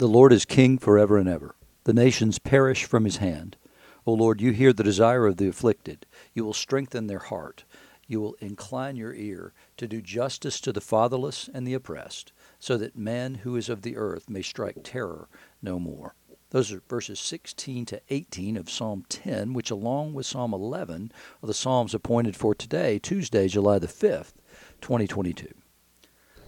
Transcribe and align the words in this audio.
The 0.00 0.08
Lord 0.08 0.32
is 0.32 0.46
king 0.46 0.78
forever 0.78 1.18
and 1.18 1.28
ever. 1.28 1.56
The 1.84 1.92
nations 1.92 2.38
perish 2.38 2.86
from 2.86 3.04
his 3.04 3.18
hand. 3.18 3.58
O 4.06 4.14
Lord, 4.14 4.40
you 4.40 4.50
hear 4.50 4.72
the 4.72 4.82
desire 4.82 5.26
of 5.26 5.36
the 5.36 5.46
afflicted. 5.46 6.06
You 6.32 6.42
will 6.42 6.54
strengthen 6.54 7.06
their 7.06 7.18
heart. 7.18 7.64
You 8.06 8.22
will 8.22 8.34
incline 8.40 8.96
your 8.96 9.12
ear 9.12 9.52
to 9.76 9.86
do 9.86 10.00
justice 10.00 10.58
to 10.62 10.72
the 10.72 10.80
fatherless 10.80 11.50
and 11.52 11.66
the 11.66 11.74
oppressed, 11.74 12.32
so 12.58 12.78
that 12.78 12.96
man 12.96 13.34
who 13.44 13.56
is 13.56 13.68
of 13.68 13.82
the 13.82 13.98
earth 13.98 14.30
may 14.30 14.40
strike 14.40 14.78
terror 14.82 15.28
no 15.60 15.78
more. 15.78 16.14
Those 16.48 16.72
are 16.72 16.80
verses 16.88 17.20
16 17.20 17.84
to 17.84 18.00
18 18.08 18.56
of 18.56 18.70
Psalm 18.70 19.04
10, 19.10 19.52
which, 19.52 19.70
along 19.70 20.14
with 20.14 20.24
Psalm 20.24 20.54
11, 20.54 21.12
are 21.42 21.46
the 21.46 21.52
Psalms 21.52 21.92
appointed 21.92 22.36
for 22.36 22.54
today, 22.54 22.98
Tuesday, 22.98 23.48
July 23.48 23.78
the 23.78 23.86
5th, 23.86 24.32
2022. 24.80 25.59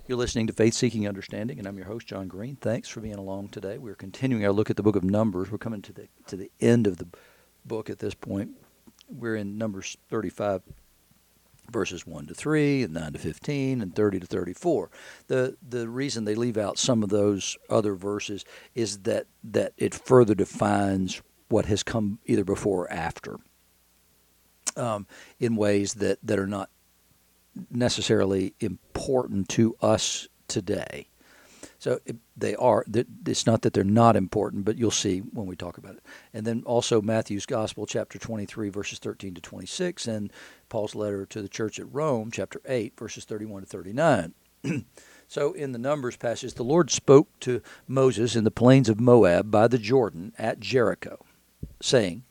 You're 0.08 0.18
listening 0.18 0.48
to 0.48 0.52
Faith 0.52 0.74
Seeking 0.74 1.06
Understanding, 1.06 1.60
and 1.60 1.68
I'm 1.68 1.76
your 1.76 1.86
host, 1.86 2.08
John 2.08 2.26
Green. 2.26 2.56
Thanks 2.56 2.88
for 2.88 3.00
being 3.00 3.14
along 3.14 3.50
today. 3.50 3.78
We're 3.78 3.94
continuing 3.94 4.44
our 4.44 4.50
look 4.50 4.68
at 4.68 4.76
the 4.76 4.82
book 4.82 4.96
of 4.96 5.04
Numbers. 5.04 5.52
We're 5.52 5.58
coming 5.58 5.80
to 5.82 5.92
the, 5.92 6.08
to 6.26 6.36
the 6.36 6.50
end 6.60 6.88
of 6.88 6.96
the 6.96 7.06
book 7.64 7.88
at 7.88 8.00
this 8.00 8.12
point. 8.12 8.50
We're 9.08 9.36
in 9.36 9.58
Numbers 9.58 9.96
35, 10.08 10.62
verses 11.70 12.04
1 12.04 12.26
to 12.26 12.34
3 12.34 12.82
and 12.82 12.94
9 12.94 13.12
to 13.12 13.18
15 13.20 13.80
and 13.80 13.94
30 13.94 14.20
to 14.20 14.26
34 14.26 14.90
the 15.28 15.56
the 15.66 15.88
reason 15.88 16.24
they 16.24 16.34
leave 16.34 16.58
out 16.58 16.76
some 16.76 17.04
of 17.04 17.08
those 17.08 17.56
other 17.70 17.94
verses 17.94 18.44
is 18.74 18.98
that 19.02 19.26
that 19.44 19.72
it 19.78 19.94
further 19.94 20.34
defines 20.34 21.22
what 21.48 21.66
has 21.66 21.84
come 21.84 22.18
either 22.26 22.44
before 22.44 22.84
or 22.84 22.92
after 22.92 23.38
um, 24.76 25.06
in 25.38 25.54
ways 25.54 25.94
that 25.94 26.18
that 26.22 26.38
are 26.38 26.48
not 26.48 26.68
necessarily 27.70 28.54
important 28.60 29.48
to 29.50 29.76
us 29.80 30.28
today 30.48 31.08
so 31.82 31.98
they 32.36 32.54
are. 32.54 32.84
It's 33.26 33.44
not 33.44 33.62
that 33.62 33.72
they're 33.72 33.82
not 33.82 34.14
important, 34.14 34.64
but 34.64 34.78
you'll 34.78 34.92
see 34.92 35.18
when 35.18 35.46
we 35.46 35.56
talk 35.56 35.78
about 35.78 35.96
it. 35.96 36.02
And 36.32 36.46
then 36.46 36.62
also 36.64 37.02
Matthew's 37.02 37.44
Gospel, 37.44 37.86
chapter 37.86 38.20
23, 38.20 38.68
verses 38.68 39.00
13 39.00 39.34
to 39.34 39.40
26, 39.40 40.06
and 40.06 40.32
Paul's 40.68 40.94
letter 40.94 41.26
to 41.26 41.42
the 41.42 41.48
church 41.48 41.80
at 41.80 41.92
Rome, 41.92 42.30
chapter 42.30 42.60
8, 42.66 42.96
verses 42.96 43.24
31 43.24 43.62
to 43.62 43.66
39. 43.66 44.34
so 45.26 45.52
in 45.54 45.72
the 45.72 45.78
Numbers 45.80 46.16
passage, 46.16 46.54
the 46.54 46.62
Lord 46.62 46.88
spoke 46.88 47.40
to 47.40 47.60
Moses 47.88 48.36
in 48.36 48.44
the 48.44 48.52
plains 48.52 48.88
of 48.88 49.00
Moab 49.00 49.50
by 49.50 49.66
the 49.66 49.76
Jordan 49.78 50.34
at 50.38 50.60
Jericho, 50.60 51.24
saying, 51.80 52.22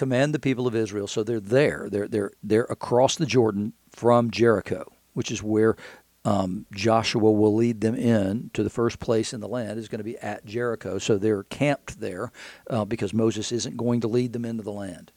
Command 0.00 0.34
the 0.34 0.38
people 0.38 0.66
of 0.66 0.74
Israel. 0.74 1.06
So 1.06 1.22
they're 1.22 1.40
there. 1.40 1.86
They're, 1.92 2.08
they're, 2.08 2.32
they're 2.42 2.64
across 2.70 3.16
the 3.16 3.26
Jordan 3.26 3.74
from 3.90 4.30
Jericho, 4.30 4.90
which 5.12 5.30
is 5.30 5.42
where 5.42 5.76
um, 6.24 6.64
Joshua 6.72 7.30
will 7.30 7.54
lead 7.54 7.82
them 7.82 7.94
in 7.94 8.50
to 8.54 8.62
the 8.62 8.70
first 8.70 8.98
place 8.98 9.34
in 9.34 9.40
the 9.40 9.46
land 9.46 9.78
is 9.78 9.88
going 9.88 9.98
to 9.98 10.04
be 10.04 10.16
at 10.16 10.46
Jericho. 10.46 10.96
So 10.96 11.18
they're 11.18 11.42
camped 11.42 12.00
there 12.00 12.32
uh, 12.70 12.86
because 12.86 13.12
Moses 13.12 13.52
isn't 13.52 13.76
going 13.76 14.00
to 14.00 14.08
lead 14.08 14.32
them 14.32 14.46
into 14.46 14.62
the 14.62 14.72
land. 14.72 15.12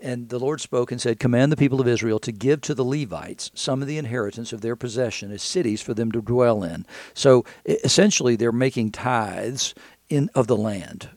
And 0.00 0.28
the 0.28 0.40
Lord 0.40 0.60
spoke 0.60 0.90
and 0.90 1.00
said, 1.00 1.20
Command 1.20 1.52
the 1.52 1.56
people 1.56 1.80
of 1.80 1.86
Israel 1.86 2.18
to 2.18 2.32
give 2.32 2.62
to 2.62 2.74
the 2.74 2.84
Levites 2.84 3.52
some 3.54 3.80
of 3.80 3.86
the 3.86 3.96
inheritance 3.96 4.52
of 4.52 4.60
their 4.60 4.74
possession 4.74 5.30
as 5.30 5.40
cities 5.40 5.82
for 5.82 5.94
them 5.94 6.10
to 6.10 6.20
dwell 6.20 6.64
in. 6.64 6.84
So 7.14 7.44
essentially, 7.64 8.34
they're 8.34 8.50
making 8.50 8.90
tithes 8.90 9.72
in, 10.08 10.30
of 10.34 10.48
the 10.48 10.56
land. 10.56 11.10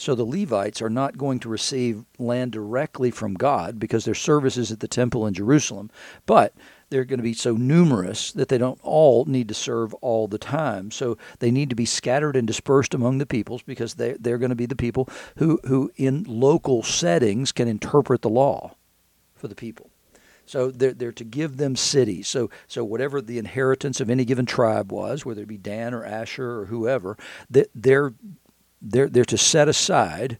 So 0.00 0.14
the 0.14 0.24
Levites 0.24 0.80
are 0.80 0.88
not 0.88 1.18
going 1.18 1.40
to 1.40 1.50
receive 1.50 2.06
land 2.18 2.52
directly 2.52 3.10
from 3.10 3.34
God 3.34 3.78
because 3.78 4.06
their 4.06 4.14
services 4.14 4.72
at 4.72 4.80
the 4.80 4.88
temple 4.88 5.26
in 5.26 5.34
Jerusalem, 5.34 5.90
but 6.24 6.54
they're 6.88 7.04
going 7.04 7.18
to 7.18 7.22
be 7.22 7.34
so 7.34 7.52
numerous 7.52 8.32
that 8.32 8.48
they 8.48 8.56
don't 8.56 8.80
all 8.82 9.26
need 9.26 9.46
to 9.48 9.54
serve 9.54 9.92
all 9.94 10.26
the 10.26 10.38
time. 10.38 10.90
So 10.90 11.18
they 11.40 11.50
need 11.50 11.68
to 11.68 11.76
be 11.76 11.84
scattered 11.84 12.34
and 12.34 12.46
dispersed 12.46 12.94
among 12.94 13.18
the 13.18 13.26
peoples 13.26 13.60
because 13.60 13.92
they, 13.92 14.14
they're 14.18 14.38
going 14.38 14.48
to 14.48 14.56
be 14.56 14.64
the 14.64 14.74
people 14.74 15.06
who, 15.36 15.60
who, 15.66 15.92
in 15.96 16.24
local 16.26 16.82
settings, 16.82 17.52
can 17.52 17.68
interpret 17.68 18.22
the 18.22 18.30
law 18.30 18.76
for 19.34 19.48
the 19.48 19.54
people. 19.54 19.90
So 20.50 20.72
they're, 20.72 20.94
they're 20.94 21.12
to 21.12 21.24
give 21.24 21.58
them 21.58 21.76
cities. 21.76 22.26
So, 22.26 22.50
so 22.66 22.82
whatever 22.82 23.20
the 23.20 23.38
inheritance 23.38 24.00
of 24.00 24.10
any 24.10 24.24
given 24.24 24.46
tribe 24.46 24.90
was, 24.90 25.24
whether 25.24 25.42
it 25.42 25.46
be 25.48 25.58
Dan 25.58 25.94
or 25.94 26.04
Asher 26.04 26.58
or 26.58 26.64
whoever, 26.64 27.16
they're, 27.48 28.14
they're, 28.80 29.08
they're 29.08 29.24
to 29.24 29.38
set 29.38 29.68
aside 29.68 30.38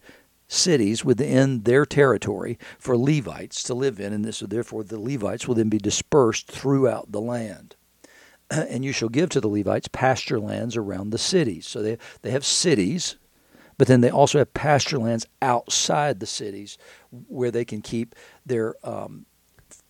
cities 0.48 1.04
within 1.04 1.62
their 1.62 1.86
territory 1.86 2.58
for 2.78 2.96
Levites 2.96 3.62
to 3.64 3.74
live 3.74 4.00
in, 4.00 4.12
and 4.12 4.24
this, 4.24 4.40
therefore 4.40 4.82
the 4.82 4.98
Levites 4.98 5.46
will 5.46 5.54
then 5.54 5.68
be 5.68 5.78
dispersed 5.78 6.48
throughout 6.48 7.12
the 7.12 7.20
land. 7.20 7.76
And 8.50 8.84
you 8.84 8.92
shall 8.92 9.08
give 9.08 9.28
to 9.30 9.40
the 9.40 9.48
Levites 9.48 9.88
pasture 9.92 10.40
lands 10.40 10.76
around 10.76 11.10
the 11.10 11.18
cities. 11.18 11.68
So 11.68 11.82
they, 11.82 11.98
they 12.22 12.32
have 12.32 12.44
cities, 12.44 13.14
but 13.78 13.86
then 13.86 14.00
they 14.00 14.10
also 14.10 14.38
have 14.38 14.52
pasture 14.54 14.98
lands 14.98 15.24
outside 15.40 16.18
the 16.18 16.26
cities 16.26 16.76
where 17.28 17.52
they 17.52 17.64
can 17.64 17.80
keep 17.80 18.16
their 18.44 18.74
um, 18.82 19.24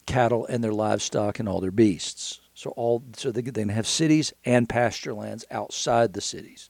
cattle 0.04 0.44
and 0.46 0.62
their 0.62 0.74
livestock 0.74 1.38
and 1.38 1.48
all 1.48 1.60
their 1.60 1.70
beasts. 1.70 2.40
So 2.52 2.70
all 2.70 3.02
so 3.16 3.32
they, 3.32 3.40
they 3.40 3.64
have 3.72 3.86
cities 3.86 4.34
and 4.44 4.68
pasture 4.68 5.14
lands 5.14 5.46
outside 5.50 6.12
the 6.12 6.20
cities. 6.20 6.68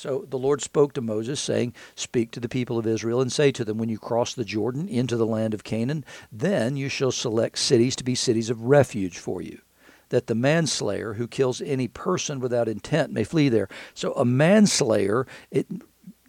So 0.00 0.24
the 0.26 0.38
Lord 0.38 0.62
spoke 0.62 0.94
to 0.94 1.02
Moses, 1.02 1.38
saying, 1.38 1.74
Speak 1.94 2.30
to 2.30 2.40
the 2.40 2.48
people 2.48 2.78
of 2.78 2.86
Israel 2.86 3.20
and 3.20 3.30
say 3.30 3.52
to 3.52 3.66
them, 3.66 3.76
When 3.76 3.90
you 3.90 3.98
cross 3.98 4.32
the 4.32 4.46
Jordan 4.46 4.88
into 4.88 5.14
the 5.14 5.26
land 5.26 5.52
of 5.52 5.62
Canaan, 5.62 6.06
then 6.32 6.74
you 6.78 6.88
shall 6.88 7.12
select 7.12 7.58
cities 7.58 7.96
to 7.96 8.04
be 8.04 8.14
cities 8.14 8.48
of 8.48 8.62
refuge 8.62 9.18
for 9.18 9.42
you, 9.42 9.60
that 10.08 10.26
the 10.26 10.34
manslayer 10.34 11.12
who 11.12 11.28
kills 11.28 11.60
any 11.60 11.86
person 11.86 12.40
without 12.40 12.66
intent 12.66 13.12
may 13.12 13.24
flee 13.24 13.50
there. 13.50 13.68
So 13.92 14.14
a 14.14 14.24
manslayer, 14.24 15.26
it 15.50 15.66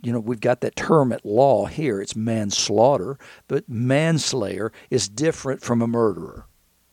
you 0.03 0.11
know, 0.11 0.19
we've 0.19 0.41
got 0.41 0.59
that 0.59 0.75
term 0.75 1.13
at 1.13 1.25
law 1.25 1.67
here. 1.67 2.01
It's 2.01 2.15
manslaughter, 2.15 3.17
but 3.47 3.69
manslayer 3.69 4.73
is 4.89 5.07
different 5.07 5.61
from 5.61 5.81
a 5.81 5.87
murderer 5.87 6.45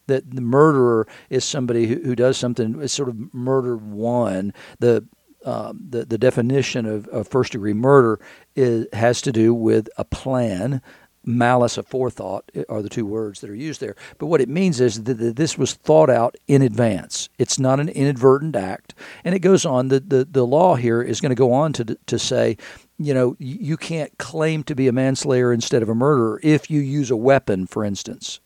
that 0.07 0.31
the 0.31 0.41
murderer 0.41 1.07
is 1.29 1.45
somebody 1.45 1.87
who, 1.87 1.97
who 2.03 2.17
does 2.17 2.37
something 2.37 2.81
it's 2.81 2.95
sort 2.95 3.09
of 3.11 3.35
murder 3.35 3.77
one 3.77 4.55
the 4.79 5.07
um, 5.49 5.81
the, 5.91 6.05
the 6.05 6.19
definition 6.19 6.85
of, 6.87 7.09
of 7.09 7.27
first 7.27 7.53
degree 7.53 7.73
murder 7.73 8.21
is, 8.55 8.87
has 8.93 9.23
to 9.23 9.33
do 9.33 9.55
with 9.55 9.89
a 9.97 10.05
plan. 10.05 10.83
Malice 11.25 11.77
aforethought 11.77 12.43
are 12.69 12.83
the 12.83 12.89
two 12.89 13.05
words 13.05 13.41
that 13.41 13.51
are 13.51 13.55
used 13.55 13.81
there. 13.81 13.97
But 14.19 14.27
what 14.27 14.41
it 14.41 14.49
means 14.49 14.81
is 14.81 15.03
that, 15.05 15.37
this 15.37 15.59
was 15.59 15.75
thought 15.75 16.11
out 16.11 16.37
in 16.47 16.63
advance. 16.63 17.29
It's 17.39 17.59
not 17.59 17.81
an 17.81 17.89
inadvertent 17.89 18.57
act. 18.57 18.95
And 19.25 19.35
it 19.35 19.41
goes 19.41 19.67
on, 19.67 19.89
the, 19.89 20.01
the, 20.01 20.27
the 20.31 20.47
law 20.47 20.75
here 20.77 21.03
is 21.03 21.21
going 21.21 21.31
to 21.31 21.45
go 21.47 21.53
on 21.53 21.73
to, 21.75 21.85
to 21.85 22.19
say, 22.19 22.57
you 22.99 23.15
know, 23.15 23.37
you 23.39 23.77
can't 23.77 24.17
claim 24.19 24.63
to 24.65 24.75
be 24.75 24.89
a 24.89 24.93
manslayer 24.93 25.53
instead 25.53 25.83
of 25.83 25.89
a 25.89 25.95
murderer 25.95 26.41
if 26.43 26.71
you 26.71 26.81
use 26.81 27.11
a 27.11 27.17
weapon, 27.17 27.67
for 27.67 27.85
instance. 27.85 28.41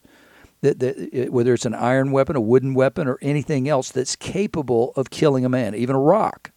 That, 0.61 0.79
that, 0.79 1.33
whether 1.33 1.55
it's 1.55 1.67
an 1.67 1.75
iron 1.75 2.13
weapon, 2.13 2.37
a 2.37 2.41
wooden 2.41 2.75
weapon, 2.75 3.09
or 3.09 3.19
anything 3.21 3.69
else 3.69 3.91
that's 3.91 4.15
capable 4.15 4.93
of 4.95 5.11
killing 5.11 5.45
a 5.45 5.49
man, 5.49 5.75
even 5.75 5.97
a 5.97 6.01
rock. 6.01 6.52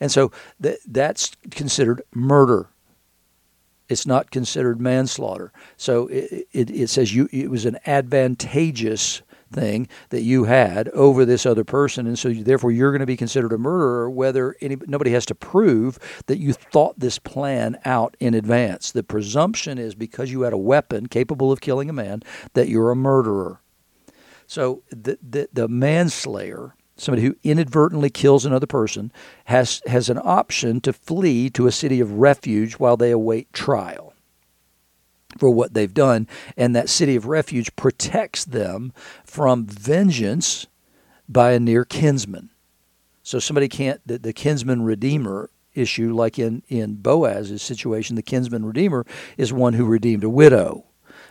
And 0.00 0.10
so 0.10 0.32
th- 0.62 0.80
that's 0.86 1.36
considered 1.50 2.02
murder. 2.14 2.68
It's 3.88 4.06
not 4.06 4.30
considered 4.30 4.80
manslaughter. 4.80 5.52
So 5.76 6.06
it, 6.06 6.48
it, 6.52 6.70
it 6.70 6.88
says 6.88 7.14
you 7.14 7.28
it 7.32 7.50
was 7.50 7.66
an 7.66 7.78
advantageous 7.86 9.22
thing 9.52 9.88
that 10.10 10.22
you 10.22 10.44
had 10.44 10.88
over 10.90 11.24
this 11.24 11.44
other 11.44 11.64
person, 11.64 12.06
and 12.06 12.16
so 12.16 12.28
you, 12.28 12.44
therefore 12.44 12.70
you're 12.70 12.92
going 12.92 13.00
to 13.00 13.06
be 13.06 13.16
considered 13.16 13.52
a 13.52 13.58
murderer. 13.58 14.08
Whether 14.08 14.54
any, 14.60 14.76
nobody 14.86 15.10
has 15.10 15.26
to 15.26 15.34
prove 15.34 15.98
that 16.26 16.38
you 16.38 16.52
thought 16.52 17.00
this 17.00 17.18
plan 17.18 17.78
out 17.84 18.16
in 18.20 18.34
advance. 18.34 18.92
The 18.92 19.02
presumption 19.02 19.76
is 19.76 19.96
because 19.96 20.30
you 20.30 20.42
had 20.42 20.52
a 20.52 20.58
weapon 20.58 21.06
capable 21.06 21.50
of 21.50 21.60
killing 21.60 21.90
a 21.90 21.92
man 21.92 22.22
that 22.54 22.68
you're 22.68 22.92
a 22.92 22.96
murderer. 22.96 23.60
So 24.46 24.84
the 24.90 25.18
the, 25.20 25.48
the 25.52 25.68
manslayer 25.68 26.76
somebody 27.00 27.26
who 27.26 27.36
inadvertently 27.42 28.10
kills 28.10 28.44
another 28.44 28.66
person, 28.66 29.10
has, 29.46 29.80
has 29.86 30.10
an 30.10 30.20
option 30.22 30.80
to 30.82 30.92
flee 30.92 31.48
to 31.50 31.66
a 31.66 31.72
city 31.72 31.98
of 32.00 32.12
refuge 32.12 32.74
while 32.74 32.96
they 32.96 33.10
await 33.10 33.52
trial 33.52 34.12
for 35.38 35.50
what 35.50 35.72
they've 35.72 35.94
done. 35.94 36.28
And 36.56 36.76
that 36.76 36.88
city 36.88 37.16
of 37.16 37.26
refuge 37.26 37.74
protects 37.74 38.44
them 38.44 38.92
from 39.24 39.66
vengeance 39.66 40.66
by 41.28 41.52
a 41.52 41.60
near 41.60 41.84
kinsman. 41.84 42.50
So 43.22 43.38
somebody 43.38 43.68
can't, 43.68 44.00
the, 44.06 44.18
the 44.18 44.32
kinsman 44.32 44.82
redeemer 44.82 45.50
issue, 45.74 46.12
like 46.12 46.38
in, 46.38 46.62
in 46.68 46.96
Boaz's 46.96 47.62
situation, 47.62 48.16
the 48.16 48.22
kinsman 48.22 48.66
redeemer 48.66 49.06
is 49.38 49.52
one 49.52 49.74
who 49.74 49.86
redeemed 49.86 50.24
a 50.24 50.30
widow 50.30 50.84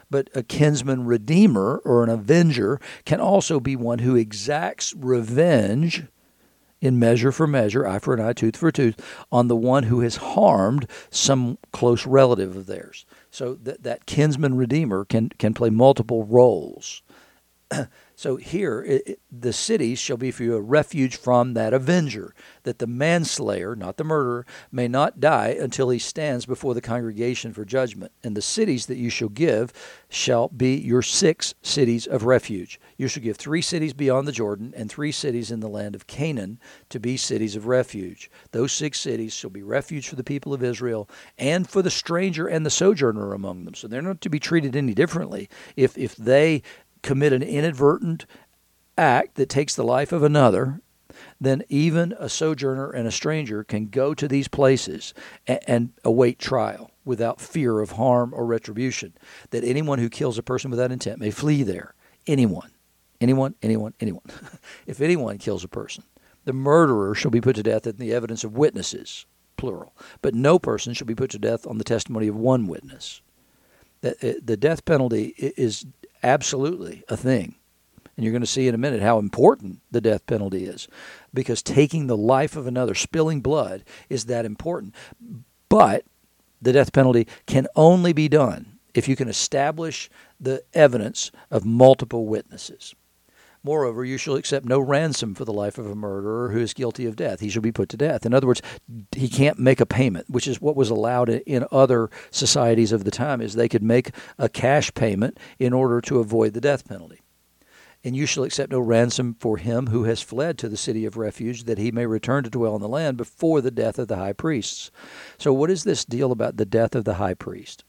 but 0.09 0.29
a 0.33 0.43
kinsman 0.43 1.05
redeemer 1.05 1.81
or 1.85 2.03
an 2.03 2.09
avenger 2.09 2.79
can 3.05 3.19
also 3.19 3.59
be 3.59 3.75
one 3.75 3.99
who 3.99 4.15
exacts 4.15 4.93
revenge 4.95 6.03
in 6.81 6.97
measure 6.97 7.31
for 7.31 7.45
measure, 7.45 7.85
eye 7.85 7.99
for 7.99 8.13
an 8.13 8.21
eye, 8.21 8.33
tooth 8.33 8.55
for 8.55 8.69
a 8.69 8.73
tooth, 8.73 8.99
on 9.31 9.47
the 9.47 9.55
one 9.55 9.83
who 9.83 9.99
has 9.99 10.15
harmed 10.17 10.87
some 11.09 11.57
close 11.71 12.05
relative 12.05 12.55
of 12.55 12.65
theirs. 12.67 13.05
So 13.31 13.55
that, 13.55 13.83
that 13.83 14.05
kinsman 14.05 14.55
redeemer 14.55 15.05
can, 15.05 15.29
can 15.37 15.53
play 15.53 15.69
multiple 15.69 16.23
roles. 16.23 17.01
so 18.15 18.35
here, 18.37 18.83
it, 18.83 19.03
it, 19.05 19.19
the 19.31 19.53
cities 19.53 19.99
shall 19.99 20.17
be 20.17 20.31
for 20.31 20.43
you 20.43 20.55
a 20.55 20.61
refuge 20.61 21.15
from 21.15 21.53
that 21.53 21.73
avenger, 21.73 22.33
that 22.63 22.79
the 22.79 22.87
manslayer, 22.87 23.75
not 23.75 23.97
the 23.97 24.03
murderer, 24.03 24.45
may 24.71 24.87
not 24.87 25.19
die 25.19 25.49
until 25.59 25.89
he 25.89 25.99
stands 25.99 26.45
before 26.45 26.73
the 26.73 26.81
congregation 26.81 27.53
for 27.53 27.65
judgment. 27.65 28.11
And 28.23 28.35
the 28.35 28.41
cities 28.41 28.87
that 28.87 28.97
you 28.97 29.09
shall 29.09 29.29
give 29.29 29.71
shall 30.09 30.47
be 30.47 30.75
your 30.75 31.01
six 31.01 31.53
cities 31.61 32.07
of 32.07 32.25
refuge. 32.25 32.79
You 32.97 33.07
shall 33.07 33.23
give 33.23 33.37
three 33.37 33.61
cities 33.61 33.93
beyond 33.93 34.27
the 34.27 34.31
Jordan, 34.31 34.73
and 34.75 34.89
three 34.89 35.11
cities 35.11 35.51
in 35.51 35.59
the 35.59 35.69
land 35.69 35.95
of 35.95 36.07
Canaan 36.07 36.59
to 36.89 36.99
be 36.99 37.17
cities 37.17 37.55
of 37.55 37.67
refuge. 37.67 38.31
Those 38.51 38.71
six 38.71 38.99
cities 38.99 39.33
shall 39.33 39.49
be 39.49 39.61
refuge 39.61 40.07
for 40.07 40.15
the 40.15 40.23
people 40.23 40.53
of 40.53 40.63
Israel 40.63 41.09
and 41.37 41.69
for 41.69 41.81
the 41.81 41.91
stranger 41.91 42.47
and 42.47 42.65
the 42.65 42.71
sojourner 42.71 43.33
among 43.33 43.65
them. 43.65 43.75
So 43.75 43.87
they're 43.87 44.01
not 44.01 44.21
to 44.21 44.29
be 44.29 44.39
treated 44.39 44.75
any 44.75 44.93
differently. 44.93 45.49
If 45.75 45.97
if 45.97 46.15
they 46.15 46.63
commit 47.01 47.33
an 47.33 47.43
inadvertent 47.43 48.25
act 48.97 49.35
that 49.35 49.49
takes 49.49 49.75
the 49.75 49.83
life 49.83 50.11
of 50.11 50.23
another, 50.23 50.81
then 51.39 51.63
even 51.69 52.13
a 52.19 52.29
sojourner 52.29 52.91
and 52.91 53.07
a 53.07 53.11
stranger 53.11 53.63
can 53.63 53.87
go 53.87 54.13
to 54.13 54.27
these 54.27 54.47
places 54.47 55.13
and, 55.47 55.59
and, 55.67 55.93
await 56.03 56.39
trial 56.39 56.91
without 57.05 57.41
fear 57.41 57.79
of 57.79 57.91
harm 57.91 58.33
or 58.33 58.45
retribution. 58.45 59.13
That 59.49 59.63
anyone 59.63 59.99
who 59.99 60.09
kills 60.09 60.37
a 60.37 60.43
person 60.43 60.69
without 60.69 60.91
intent 60.91 61.19
may 61.19 61.31
flee 61.31 61.63
there. 61.63 61.93
Anyone. 62.27 62.71
Anyone, 63.21 63.55
anyone, 63.61 63.93
anyone. 63.99 64.23
if 64.87 65.01
anyone 65.01 65.37
kills 65.37 65.63
a 65.63 65.67
person, 65.67 66.03
the 66.45 66.53
murderer 66.53 67.13
shall 67.15 67.31
be 67.31 67.41
put 67.41 67.55
to 67.57 67.63
death 67.63 67.85
in 67.85 67.97
the 67.97 68.13
evidence 68.13 68.43
of 68.43 68.57
witnesses, 68.57 69.25
plural. 69.57 69.93
But 70.21 70.35
no 70.35 70.57
person 70.59 70.93
shall 70.93 71.07
be 71.07 71.15
put 71.15 71.31
to 71.31 71.39
death 71.39 71.67
on 71.67 71.77
the 71.77 71.83
testimony 71.83 72.27
of 72.27 72.35
one 72.35 72.67
witness. 72.67 73.21
The, 74.01 74.11
uh, 74.11 74.39
the 74.41 74.55
death 74.55 74.85
penalty 74.85 75.33
is 75.37 75.85
absolutely 76.23 77.03
a 77.09 77.17
thing. 77.17 77.55
And 78.15 78.25
you're 78.25 78.33
going 78.33 78.41
to 78.41 78.47
see 78.47 78.67
in 78.67 78.75
a 78.75 78.79
minute 78.79 79.01
how 79.01 79.17
important 79.17 79.79
the 79.91 80.01
death 80.01 80.25
penalty 80.25 80.65
is 80.65 80.89
because 81.33 81.61
taking 81.61 82.07
the 82.07 82.17
life 82.17 82.57
of 82.57 82.67
another, 82.67 82.93
spilling 82.93 83.39
blood, 83.39 83.85
is 84.09 84.25
that 84.25 84.45
important. 84.45 84.93
But 85.69 86.03
the 86.61 86.73
death 86.73 86.91
penalty 86.91 87.27
can 87.45 87.67
only 87.75 88.11
be 88.11 88.27
done 88.27 88.79
if 88.93 89.07
you 89.07 89.15
can 89.15 89.29
establish 89.29 90.09
the 90.39 90.63
evidence 90.73 91.31
of 91.49 91.63
multiple 91.65 92.25
witnesses. 92.25 92.93
Moreover, 93.63 94.05
you 94.05 94.17
shall 94.17 94.35
accept 94.35 94.65
no 94.65 94.79
ransom 94.79 95.35
for 95.35 95.43
the 95.43 95.53
life 95.53 95.77
of 95.77 95.85
a 95.85 95.95
murderer 95.95 96.51
who 96.51 96.59
is 96.59 96.73
guilty 96.73 97.05
of 97.05 97.17
death. 97.17 97.41
He 97.41 97.49
shall 97.49 97.61
be 97.61 97.73
put 97.73 97.89
to 97.89 97.97
death. 97.97 98.25
In 98.25 98.33
other 98.33 98.47
words, 98.47 98.61
he 99.15 99.27
can't 99.27 99.59
make 99.59 99.81
a 99.81 99.85
payment, 99.85 100.29
which 100.29 100.47
is 100.47 100.61
what 100.61 100.77
was 100.77 100.89
allowed 100.89 101.29
in 101.29 101.65
other 101.71 102.09
societies 102.31 102.93
of 102.93 103.03
the 103.03 103.11
time, 103.11 103.41
is 103.41 103.53
they 103.53 103.67
could 103.67 103.83
make 103.83 104.11
a 104.37 104.47
cash 104.47 104.93
payment 104.93 105.37
in 105.57 105.73
order 105.73 105.99
to 106.01 106.19
avoid 106.19 106.53
the 106.53 106.61
death 106.61 106.87
penalty. 106.87 107.19
And 108.01 108.15
you 108.15 108.25
shall 108.25 108.45
accept 108.45 108.71
no 108.71 108.79
ransom 108.79 109.35
for 109.41 109.57
him 109.57 109.87
who 109.87 110.05
has 110.05 110.21
fled 110.21 110.57
to 110.59 110.69
the 110.69 110.77
city 110.77 111.05
of 111.05 111.17
refuge, 111.17 111.65
that 111.65 111.77
he 111.77 111.91
may 111.91 112.05
return 112.05 112.45
to 112.45 112.49
dwell 112.49 112.75
in 112.75 112.81
the 112.81 112.87
land 112.87 113.17
before 113.17 113.59
the 113.59 113.71
death 113.71 113.99
of 113.99 114.07
the 114.07 114.15
high 114.15 114.31
priests. 114.31 114.89
So, 115.37 115.51
what 115.51 115.69
is 115.69 115.83
this 115.83 116.05
deal 116.05 116.31
about 116.31 116.55
the 116.55 116.65
death 116.65 116.95
of 116.95 117.03
the 117.03 117.15
high 117.15 117.33
priest? 117.33 117.83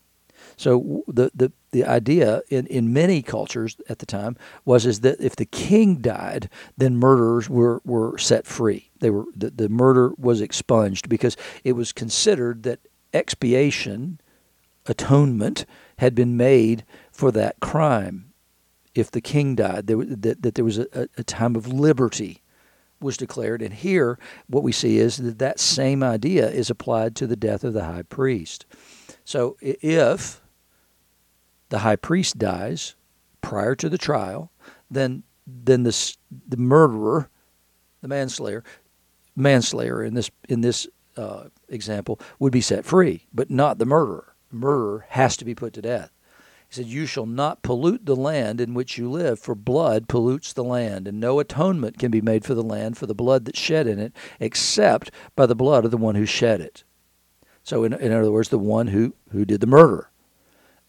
So 0.60 1.04
the, 1.08 1.30
the, 1.34 1.52
the 1.70 1.86
idea 1.86 2.42
in, 2.50 2.66
in 2.66 2.92
many 2.92 3.22
cultures 3.22 3.78
at 3.88 3.98
the 3.98 4.04
time 4.04 4.36
was 4.66 4.84
is 4.84 5.00
that 5.00 5.18
if 5.18 5.34
the 5.34 5.46
king 5.46 6.02
died, 6.02 6.50
then 6.76 6.98
murderers 6.98 7.48
were, 7.48 7.80
were 7.86 8.18
set 8.18 8.46
free. 8.46 8.90
They 8.98 9.08
were 9.08 9.24
the, 9.34 9.48
the 9.48 9.70
murder 9.70 10.12
was 10.18 10.42
expunged 10.42 11.08
because 11.08 11.34
it 11.64 11.72
was 11.72 11.92
considered 11.92 12.64
that 12.64 12.80
expiation, 13.14 14.20
atonement, 14.84 15.64
had 15.96 16.14
been 16.14 16.36
made 16.36 16.84
for 17.10 17.32
that 17.32 17.58
crime. 17.60 18.34
If 18.94 19.10
the 19.10 19.22
king 19.22 19.54
died, 19.54 19.86
there, 19.86 20.04
that, 20.04 20.42
that 20.42 20.56
there 20.56 20.64
was 20.66 20.78
a, 20.78 21.08
a 21.16 21.24
time 21.24 21.56
of 21.56 21.68
liberty 21.68 22.42
was 23.00 23.16
declared. 23.16 23.62
And 23.62 23.72
here, 23.72 24.18
what 24.46 24.62
we 24.62 24.72
see 24.72 24.98
is 24.98 25.16
that 25.16 25.38
that 25.38 25.58
same 25.58 26.02
idea 26.02 26.50
is 26.50 26.68
applied 26.68 27.16
to 27.16 27.26
the 27.26 27.34
death 27.34 27.64
of 27.64 27.72
the 27.72 27.84
high 27.84 28.02
priest. 28.02 28.66
So 29.24 29.56
if 29.62 30.39
the 31.70 31.81
high 31.81 31.96
priest 31.96 32.38
dies 32.38 32.94
prior 33.40 33.75
to 33.75 33.88
the 33.88 33.99
trial, 33.99 34.52
then 34.90 35.22
then 35.46 35.82
this 35.82 36.17
the 36.46 36.56
murderer, 36.56 37.28
the 38.02 38.08
manslayer, 38.08 38.62
manslayer 39.34 40.05
in 40.05 40.14
this 40.14 40.31
in 40.49 40.61
this 40.61 40.87
uh, 41.17 41.44
example 41.69 42.20
would 42.38 42.52
be 42.52 42.61
set 42.61 42.84
free, 42.84 43.26
but 43.32 43.50
not 43.50 43.78
the 43.78 43.87
murderer. 43.87 44.34
Murderer 44.52 45.06
has 45.11 45.37
to 45.38 45.44
be 45.44 45.55
put 45.55 45.72
to 45.75 45.82
death. 45.82 46.11
He 46.69 46.75
said, 46.75 46.87
You 46.87 47.06
shall 47.06 47.26
not 47.26 47.62
pollute 47.62 48.06
the 48.06 48.16
land 48.16 48.61
in 48.61 48.75
which 48.75 48.96
you 48.96 49.11
live, 49.11 49.38
for 49.38 49.55
blood 49.55 50.08
pollutes 50.08 50.52
the 50.52 50.64
land, 50.64 51.08
and 51.08 51.19
no 51.19 51.40
atonement 51.40 51.99
can 51.99 52.11
be 52.11 52.20
made 52.20 52.44
for 52.44 52.55
the 52.55 52.62
land 52.62 52.96
for 52.96 53.06
the 53.06 53.14
blood 53.14 53.44
that's 53.44 53.58
shed 53.58 53.87
in 53.87 53.99
it, 53.99 54.12
except 54.38 55.11
by 55.34 55.46
the 55.46 55.56
blood 55.56 55.84
of 55.84 55.90
the 55.90 55.96
one 55.96 56.14
who 56.14 56.26
shed 56.26 56.61
it. 56.61 56.84
So, 57.62 57.84
in, 57.84 57.93
in 57.93 58.12
other 58.12 58.31
words, 58.31 58.49
the 58.49 58.58
one 58.58 58.88
who, 58.88 59.14
who 59.31 59.44
did 59.44 59.61
the 59.61 59.66
murder. 59.66 60.09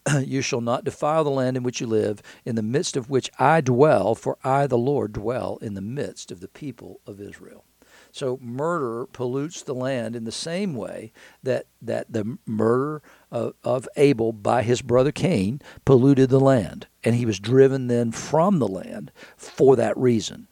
you 0.20 0.40
shall 0.40 0.60
not 0.60 0.84
defile 0.84 1.24
the 1.24 1.30
land 1.30 1.56
in 1.56 1.62
which 1.62 1.80
you 1.80 1.86
live, 1.86 2.22
in 2.44 2.54
the 2.54 2.62
midst 2.62 2.96
of 2.96 3.10
which 3.10 3.30
I 3.38 3.60
dwell, 3.60 4.14
for 4.14 4.38
I, 4.42 4.66
the 4.66 4.78
Lord, 4.78 5.12
dwell 5.12 5.58
in 5.62 5.74
the 5.74 5.80
midst 5.80 6.30
of 6.30 6.40
the 6.40 6.48
people 6.48 7.00
of 7.06 7.20
Israel. 7.20 7.64
So 8.10 8.38
murder 8.42 9.06
pollutes 9.06 9.62
the 9.62 9.74
land 9.74 10.14
in 10.14 10.24
the 10.24 10.32
same 10.32 10.74
way 10.74 11.12
that, 11.42 11.66
that 11.80 12.12
the 12.12 12.38
murder 12.46 13.02
of, 13.30 13.54
of 13.64 13.88
Abel 13.96 14.32
by 14.32 14.62
his 14.62 14.82
brother 14.82 15.12
Cain 15.12 15.62
polluted 15.86 16.28
the 16.28 16.40
land. 16.40 16.86
And 17.02 17.14
he 17.14 17.24
was 17.24 17.40
driven 17.40 17.86
then 17.86 18.12
from 18.12 18.58
the 18.58 18.68
land 18.68 19.12
for 19.36 19.76
that 19.76 19.96
reason, 19.96 20.48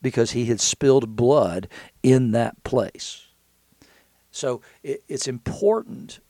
because 0.00 0.30
he 0.30 0.46
had 0.46 0.60
spilled 0.60 1.14
blood 1.14 1.68
in 2.02 2.30
that 2.32 2.64
place. 2.64 3.26
So 4.30 4.62
it, 4.82 5.02
it's 5.08 5.28
important 5.28 6.20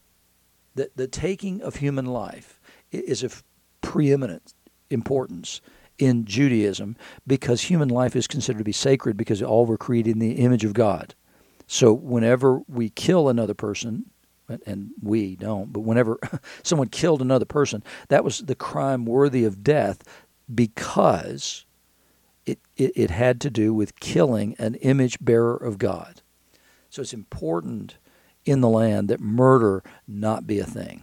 that 0.78 0.96
the 0.96 1.06
taking 1.06 1.60
of 1.60 1.76
human 1.76 2.06
life 2.06 2.60
is 2.90 3.22
of 3.22 3.42
preeminent 3.80 4.54
importance 4.90 5.60
in 5.98 6.24
Judaism 6.24 6.96
because 7.26 7.62
human 7.62 7.88
life 7.88 8.14
is 8.14 8.26
considered 8.26 8.58
to 8.58 8.64
be 8.64 8.72
sacred 8.72 9.16
because 9.16 9.42
all 9.42 9.66
were 9.66 9.76
created 9.76 10.12
in 10.12 10.18
the 10.20 10.32
image 10.32 10.64
of 10.64 10.72
God. 10.72 11.14
So 11.66 11.92
whenever 11.92 12.62
we 12.68 12.90
kill 12.90 13.28
another 13.28 13.54
person, 13.54 14.06
and 14.64 14.92
we 15.02 15.36
don't, 15.36 15.72
but 15.74 15.80
whenever 15.80 16.18
someone 16.62 16.88
killed 16.88 17.20
another 17.20 17.44
person, 17.44 17.82
that 18.08 18.24
was 18.24 18.38
the 18.38 18.54
crime 18.54 19.04
worthy 19.04 19.44
of 19.44 19.62
death 19.62 20.02
because 20.54 21.66
it, 22.46 22.58
it, 22.76 22.92
it 22.96 23.10
had 23.10 23.42
to 23.42 23.50
do 23.50 23.74
with 23.74 24.00
killing 24.00 24.54
an 24.58 24.76
image 24.76 25.18
bearer 25.20 25.54
of 25.54 25.76
God. 25.76 26.22
So 26.88 27.02
it's 27.02 27.12
important 27.12 27.98
in 28.48 28.60
the 28.60 28.68
land 28.68 29.08
that 29.08 29.20
murder 29.20 29.82
not 30.06 30.46
be 30.46 30.58
a 30.58 30.64
thing. 30.64 31.02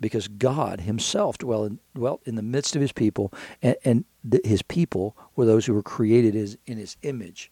Because 0.00 0.28
God 0.28 0.80
Himself 0.80 1.38
dwelt 1.38 1.70
in, 1.70 1.78
dwelt 1.94 2.22
in 2.24 2.34
the 2.34 2.42
midst 2.42 2.74
of 2.74 2.82
His 2.82 2.92
people, 2.92 3.32
and, 3.62 3.76
and 3.84 4.04
His 4.44 4.62
people 4.62 5.16
were 5.36 5.46
those 5.46 5.66
who 5.66 5.74
were 5.74 5.82
created 5.82 6.34
in 6.66 6.78
His 6.78 6.96
image 7.02 7.50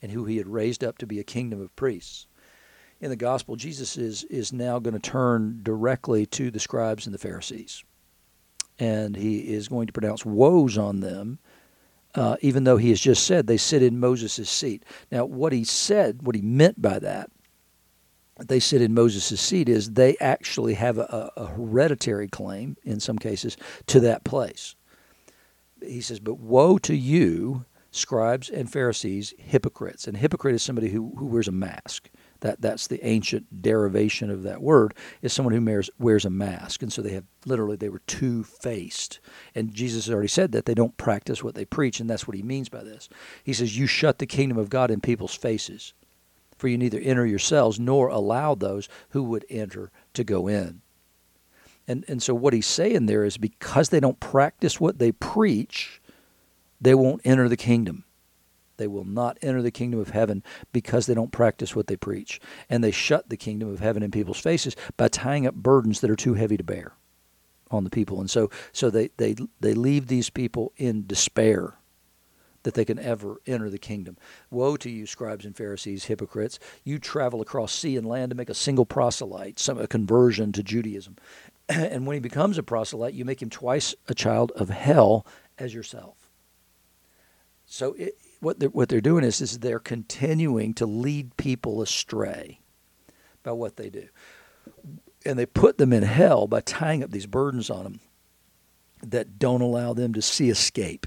and 0.00 0.10
who 0.10 0.24
He 0.24 0.38
had 0.38 0.46
raised 0.46 0.82
up 0.82 0.98
to 0.98 1.06
be 1.06 1.20
a 1.20 1.24
kingdom 1.24 1.60
of 1.60 1.74
priests. 1.76 2.26
In 3.00 3.10
the 3.10 3.16
gospel, 3.16 3.56
Jesus 3.56 3.96
is, 3.96 4.24
is 4.24 4.52
now 4.52 4.78
going 4.78 4.94
to 4.94 5.00
turn 5.00 5.60
directly 5.62 6.24
to 6.26 6.50
the 6.50 6.60
scribes 6.60 7.06
and 7.06 7.14
the 7.14 7.18
Pharisees. 7.18 7.84
And 8.78 9.16
He 9.16 9.52
is 9.52 9.68
going 9.68 9.86
to 9.88 9.92
pronounce 9.92 10.24
woes 10.24 10.78
on 10.78 11.00
them 11.00 11.38
uh, 12.14 12.36
even 12.40 12.64
though 12.64 12.76
he 12.76 12.90
has 12.90 13.00
just 13.00 13.26
said 13.26 13.46
they 13.46 13.56
sit 13.56 13.82
in 13.82 13.98
Moses' 13.98 14.48
seat. 14.48 14.84
Now, 15.10 15.24
what 15.24 15.52
he 15.52 15.64
said, 15.64 16.22
what 16.22 16.36
he 16.36 16.42
meant 16.42 16.80
by 16.80 16.98
that, 16.98 17.30
they 18.48 18.60
sit 18.60 18.82
in 18.82 18.94
Moses' 18.94 19.40
seat 19.40 19.68
is 19.68 19.92
they 19.92 20.16
actually 20.18 20.74
have 20.74 20.98
a, 20.98 21.30
a, 21.36 21.46
hereditary 21.46 22.28
claim, 22.28 22.76
in 22.84 23.00
some 23.00 23.18
cases, 23.18 23.56
to 23.86 24.00
that 24.00 24.24
place. 24.24 24.74
He 25.80 26.00
says, 26.00 26.20
But 26.20 26.38
woe 26.38 26.78
to 26.78 26.94
you, 26.94 27.64
scribes 27.90 28.48
and 28.48 28.70
Pharisees, 28.70 29.34
hypocrites. 29.38 30.06
And 30.06 30.16
hypocrite 30.16 30.54
is 30.54 30.62
somebody 30.62 30.88
who, 30.88 31.14
who 31.16 31.26
wears 31.26 31.48
a 31.48 31.52
mask. 31.52 32.10
That, 32.40 32.60
that's 32.60 32.88
the 32.88 33.04
ancient 33.06 33.62
derivation 33.62 34.28
of 34.28 34.42
that 34.42 34.60
word, 34.60 34.94
is 35.20 35.32
someone 35.32 35.54
who 35.54 35.64
wears, 35.64 35.90
wears 35.98 36.24
a 36.24 36.30
mask. 36.30 36.82
And 36.82 36.92
so 36.92 37.00
they 37.00 37.12
have 37.12 37.24
literally, 37.46 37.76
they 37.76 37.88
were 37.88 38.02
two 38.06 38.42
faced. 38.42 39.20
And 39.54 39.72
Jesus 39.72 40.06
has 40.06 40.14
already 40.14 40.28
said 40.28 40.52
that 40.52 40.66
they 40.66 40.74
don't 40.74 40.96
practice 40.96 41.44
what 41.44 41.54
they 41.54 41.64
preach, 41.64 42.00
and 42.00 42.10
that's 42.10 42.26
what 42.26 42.36
he 42.36 42.42
means 42.42 42.68
by 42.68 42.82
this. 42.82 43.08
He 43.44 43.52
says, 43.52 43.78
You 43.78 43.86
shut 43.86 44.18
the 44.18 44.26
kingdom 44.26 44.58
of 44.58 44.70
God 44.70 44.90
in 44.90 45.00
people's 45.00 45.34
faces 45.34 45.94
for 46.62 46.68
you 46.68 46.78
neither 46.78 47.00
enter 47.00 47.26
yourselves 47.26 47.80
nor 47.80 48.06
allow 48.06 48.54
those 48.54 48.88
who 49.08 49.24
would 49.24 49.44
enter 49.50 49.90
to 50.14 50.22
go 50.22 50.46
in. 50.46 50.80
And, 51.88 52.04
and 52.06 52.22
so 52.22 52.36
what 52.36 52.52
he's 52.52 52.68
saying 52.68 53.06
there 53.06 53.24
is 53.24 53.36
because 53.36 53.88
they 53.88 53.98
don't 53.98 54.20
practice 54.20 54.80
what 54.80 55.00
they 55.00 55.10
preach, 55.10 56.00
they 56.80 56.94
won't 56.94 57.20
enter 57.24 57.48
the 57.48 57.56
kingdom. 57.56 58.04
They 58.76 58.86
will 58.86 59.04
not 59.04 59.38
enter 59.42 59.60
the 59.60 59.72
kingdom 59.72 59.98
of 59.98 60.10
heaven 60.10 60.44
because 60.72 61.06
they 61.06 61.14
don't 61.14 61.32
practice 61.32 61.74
what 61.74 61.88
they 61.88 61.96
preach. 61.96 62.40
And 62.70 62.84
they 62.84 62.92
shut 62.92 63.28
the 63.28 63.36
kingdom 63.36 63.68
of 63.68 63.80
heaven 63.80 64.04
in 64.04 64.12
people's 64.12 64.38
faces 64.38 64.76
by 64.96 65.08
tying 65.08 65.48
up 65.48 65.56
burdens 65.56 66.00
that 66.00 66.10
are 66.10 66.16
too 66.16 66.34
heavy 66.34 66.56
to 66.56 66.62
bear 66.64 66.92
on 67.72 67.82
the 67.82 67.90
people. 67.90 68.20
And 68.20 68.30
so, 68.30 68.50
so 68.70 68.88
they, 68.88 69.10
they, 69.16 69.34
they 69.58 69.74
leave 69.74 70.06
these 70.06 70.30
people 70.30 70.72
in 70.76 71.08
despair 71.08 71.74
that 72.62 72.74
they 72.74 72.84
can 72.84 72.98
ever 72.98 73.40
enter 73.46 73.70
the 73.70 73.78
kingdom. 73.78 74.16
Woe 74.50 74.76
to 74.76 74.90
you, 74.90 75.06
scribes 75.06 75.44
and 75.44 75.56
Pharisees, 75.56 76.04
hypocrites! 76.04 76.58
You 76.84 76.98
travel 76.98 77.40
across 77.40 77.72
sea 77.72 77.96
and 77.96 78.06
land 78.06 78.30
to 78.30 78.36
make 78.36 78.50
a 78.50 78.54
single 78.54 78.86
proselyte, 78.86 79.58
some 79.58 79.78
a 79.78 79.86
conversion 79.86 80.52
to 80.52 80.62
Judaism. 80.62 81.16
and 81.68 82.06
when 82.06 82.14
he 82.14 82.20
becomes 82.20 82.58
a 82.58 82.62
proselyte, 82.62 83.14
you 83.14 83.24
make 83.24 83.42
him 83.42 83.50
twice 83.50 83.94
a 84.08 84.14
child 84.14 84.52
of 84.52 84.68
hell 84.68 85.26
as 85.58 85.74
yourself. 85.74 86.16
So 87.66 87.94
it, 87.94 88.18
what 88.40 88.58
they're, 88.58 88.68
what 88.68 88.88
they're 88.88 89.00
doing 89.00 89.24
is, 89.24 89.40
is 89.40 89.58
they're 89.58 89.78
continuing 89.78 90.74
to 90.74 90.86
lead 90.86 91.36
people 91.36 91.80
astray 91.80 92.60
by 93.42 93.52
what 93.52 93.76
they 93.76 93.88
do. 93.88 94.08
And 95.24 95.38
they 95.38 95.46
put 95.46 95.78
them 95.78 95.92
in 95.92 96.02
hell 96.02 96.46
by 96.46 96.60
tying 96.60 97.02
up 97.02 97.10
these 97.10 97.26
burdens 97.26 97.70
on 97.70 97.84
them 97.84 98.00
that 99.02 99.38
don't 99.38 99.60
allow 99.60 99.92
them 99.92 100.12
to 100.14 100.22
see 100.22 100.50
escape. 100.50 101.06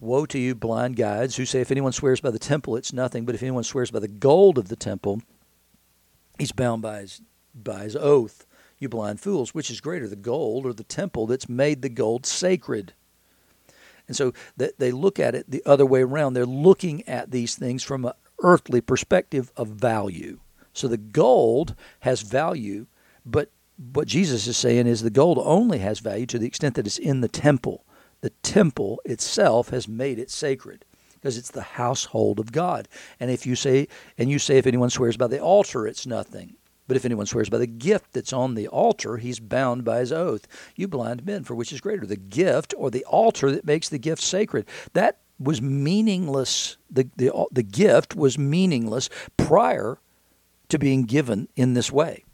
Woe 0.00 0.26
to 0.26 0.38
you, 0.38 0.54
blind 0.54 0.96
guides, 0.96 1.36
who 1.36 1.44
say, 1.44 1.60
If 1.60 1.70
anyone 1.70 1.92
swears 1.92 2.20
by 2.20 2.30
the 2.30 2.38
temple, 2.38 2.76
it's 2.76 2.92
nothing, 2.92 3.24
but 3.24 3.34
if 3.34 3.42
anyone 3.42 3.64
swears 3.64 3.90
by 3.90 3.98
the 3.98 4.08
gold 4.08 4.56
of 4.56 4.68
the 4.68 4.76
temple, 4.76 5.22
he's 6.38 6.52
bound 6.52 6.82
by 6.82 7.00
his, 7.00 7.20
by 7.54 7.82
his 7.82 7.96
oath. 7.96 8.46
You 8.78 8.88
blind 8.88 9.20
fools, 9.20 9.54
which 9.54 9.70
is 9.70 9.80
greater, 9.80 10.06
the 10.06 10.14
gold 10.14 10.64
or 10.64 10.72
the 10.72 10.84
temple 10.84 11.26
that's 11.26 11.48
made 11.48 11.82
the 11.82 11.88
gold 11.88 12.26
sacred? 12.26 12.92
And 14.06 14.16
so 14.16 14.32
they 14.56 14.92
look 14.92 15.18
at 15.18 15.34
it 15.34 15.50
the 15.50 15.62
other 15.66 15.84
way 15.84 16.02
around. 16.02 16.32
They're 16.32 16.46
looking 16.46 17.06
at 17.08 17.30
these 17.30 17.56
things 17.56 17.82
from 17.82 18.04
an 18.04 18.12
earthly 18.42 18.80
perspective 18.80 19.52
of 19.56 19.68
value. 19.68 20.38
So 20.72 20.86
the 20.86 20.96
gold 20.96 21.74
has 22.00 22.22
value, 22.22 22.86
but 23.26 23.50
what 23.92 24.08
Jesus 24.08 24.46
is 24.46 24.56
saying 24.56 24.86
is 24.86 25.02
the 25.02 25.10
gold 25.10 25.38
only 25.42 25.78
has 25.78 25.98
value 25.98 26.26
to 26.26 26.38
the 26.38 26.46
extent 26.46 26.76
that 26.76 26.86
it's 26.86 26.98
in 26.98 27.20
the 27.20 27.28
temple 27.28 27.84
the 28.20 28.30
temple 28.42 29.00
itself 29.04 29.70
has 29.70 29.88
made 29.88 30.18
it 30.18 30.30
sacred 30.30 30.84
because 31.14 31.36
it's 31.36 31.50
the 31.50 31.62
household 31.62 32.38
of 32.38 32.52
God. 32.52 32.88
And 33.18 33.30
if 33.30 33.46
you 33.46 33.54
say, 33.54 33.88
and 34.16 34.30
you 34.30 34.38
say, 34.38 34.58
if 34.58 34.66
anyone 34.66 34.90
swears 34.90 35.16
by 35.16 35.26
the 35.26 35.40
altar, 35.40 35.86
it's 35.86 36.06
nothing. 36.06 36.56
But 36.86 36.96
if 36.96 37.04
anyone 37.04 37.26
swears 37.26 37.50
by 37.50 37.58
the 37.58 37.66
gift 37.66 38.12
that's 38.12 38.32
on 38.32 38.54
the 38.54 38.66
altar, 38.68 39.18
he's 39.18 39.40
bound 39.40 39.84
by 39.84 40.00
his 40.00 40.12
oath. 40.12 40.46
You 40.74 40.88
blind 40.88 41.26
men, 41.26 41.44
for 41.44 41.54
which 41.54 41.72
is 41.72 41.82
greater, 41.82 42.06
the 42.06 42.16
gift 42.16 42.72
or 42.78 42.90
the 42.90 43.04
altar 43.04 43.50
that 43.50 43.66
makes 43.66 43.88
the 43.88 43.98
gift 43.98 44.22
sacred? 44.22 44.66
That 44.94 45.18
was 45.38 45.60
meaningless. 45.60 46.78
The, 46.90 47.08
the, 47.16 47.46
the 47.52 47.62
gift 47.62 48.16
was 48.16 48.38
meaningless 48.38 49.10
prior 49.36 49.98
to 50.68 50.78
being 50.78 51.04
given 51.04 51.48
in 51.56 51.74
this 51.74 51.92
way. 51.92 52.24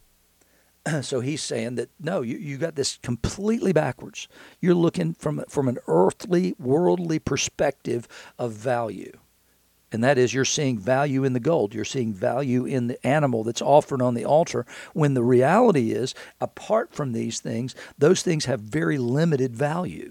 so 1.02 1.20
he's 1.20 1.42
saying 1.42 1.76
that 1.76 1.90
no, 2.00 2.22
you, 2.22 2.36
you 2.36 2.58
got 2.58 2.74
this 2.74 2.98
completely 3.02 3.72
backwards. 3.72 4.28
You're 4.60 4.74
looking 4.74 5.14
from 5.14 5.44
from 5.48 5.68
an 5.68 5.78
earthly, 5.86 6.54
worldly 6.58 7.18
perspective 7.18 8.06
of 8.38 8.52
value. 8.52 9.18
And 9.94 10.02
that 10.02 10.18
is, 10.18 10.34
you're 10.34 10.44
seeing 10.44 10.76
value 10.76 11.22
in 11.22 11.34
the 11.34 11.40
gold. 11.40 11.72
You're 11.72 11.84
seeing 11.84 12.12
value 12.12 12.64
in 12.64 12.88
the 12.88 13.06
animal 13.06 13.44
that's 13.44 13.62
offered 13.62 14.02
on 14.02 14.14
the 14.14 14.24
altar. 14.24 14.66
When 14.92 15.14
the 15.14 15.22
reality 15.22 15.92
is, 15.92 16.16
apart 16.40 16.92
from 16.92 17.12
these 17.12 17.38
things, 17.38 17.76
those 17.96 18.20
things 18.20 18.46
have 18.46 18.58
very 18.58 18.98
limited 18.98 19.54
value. 19.54 20.10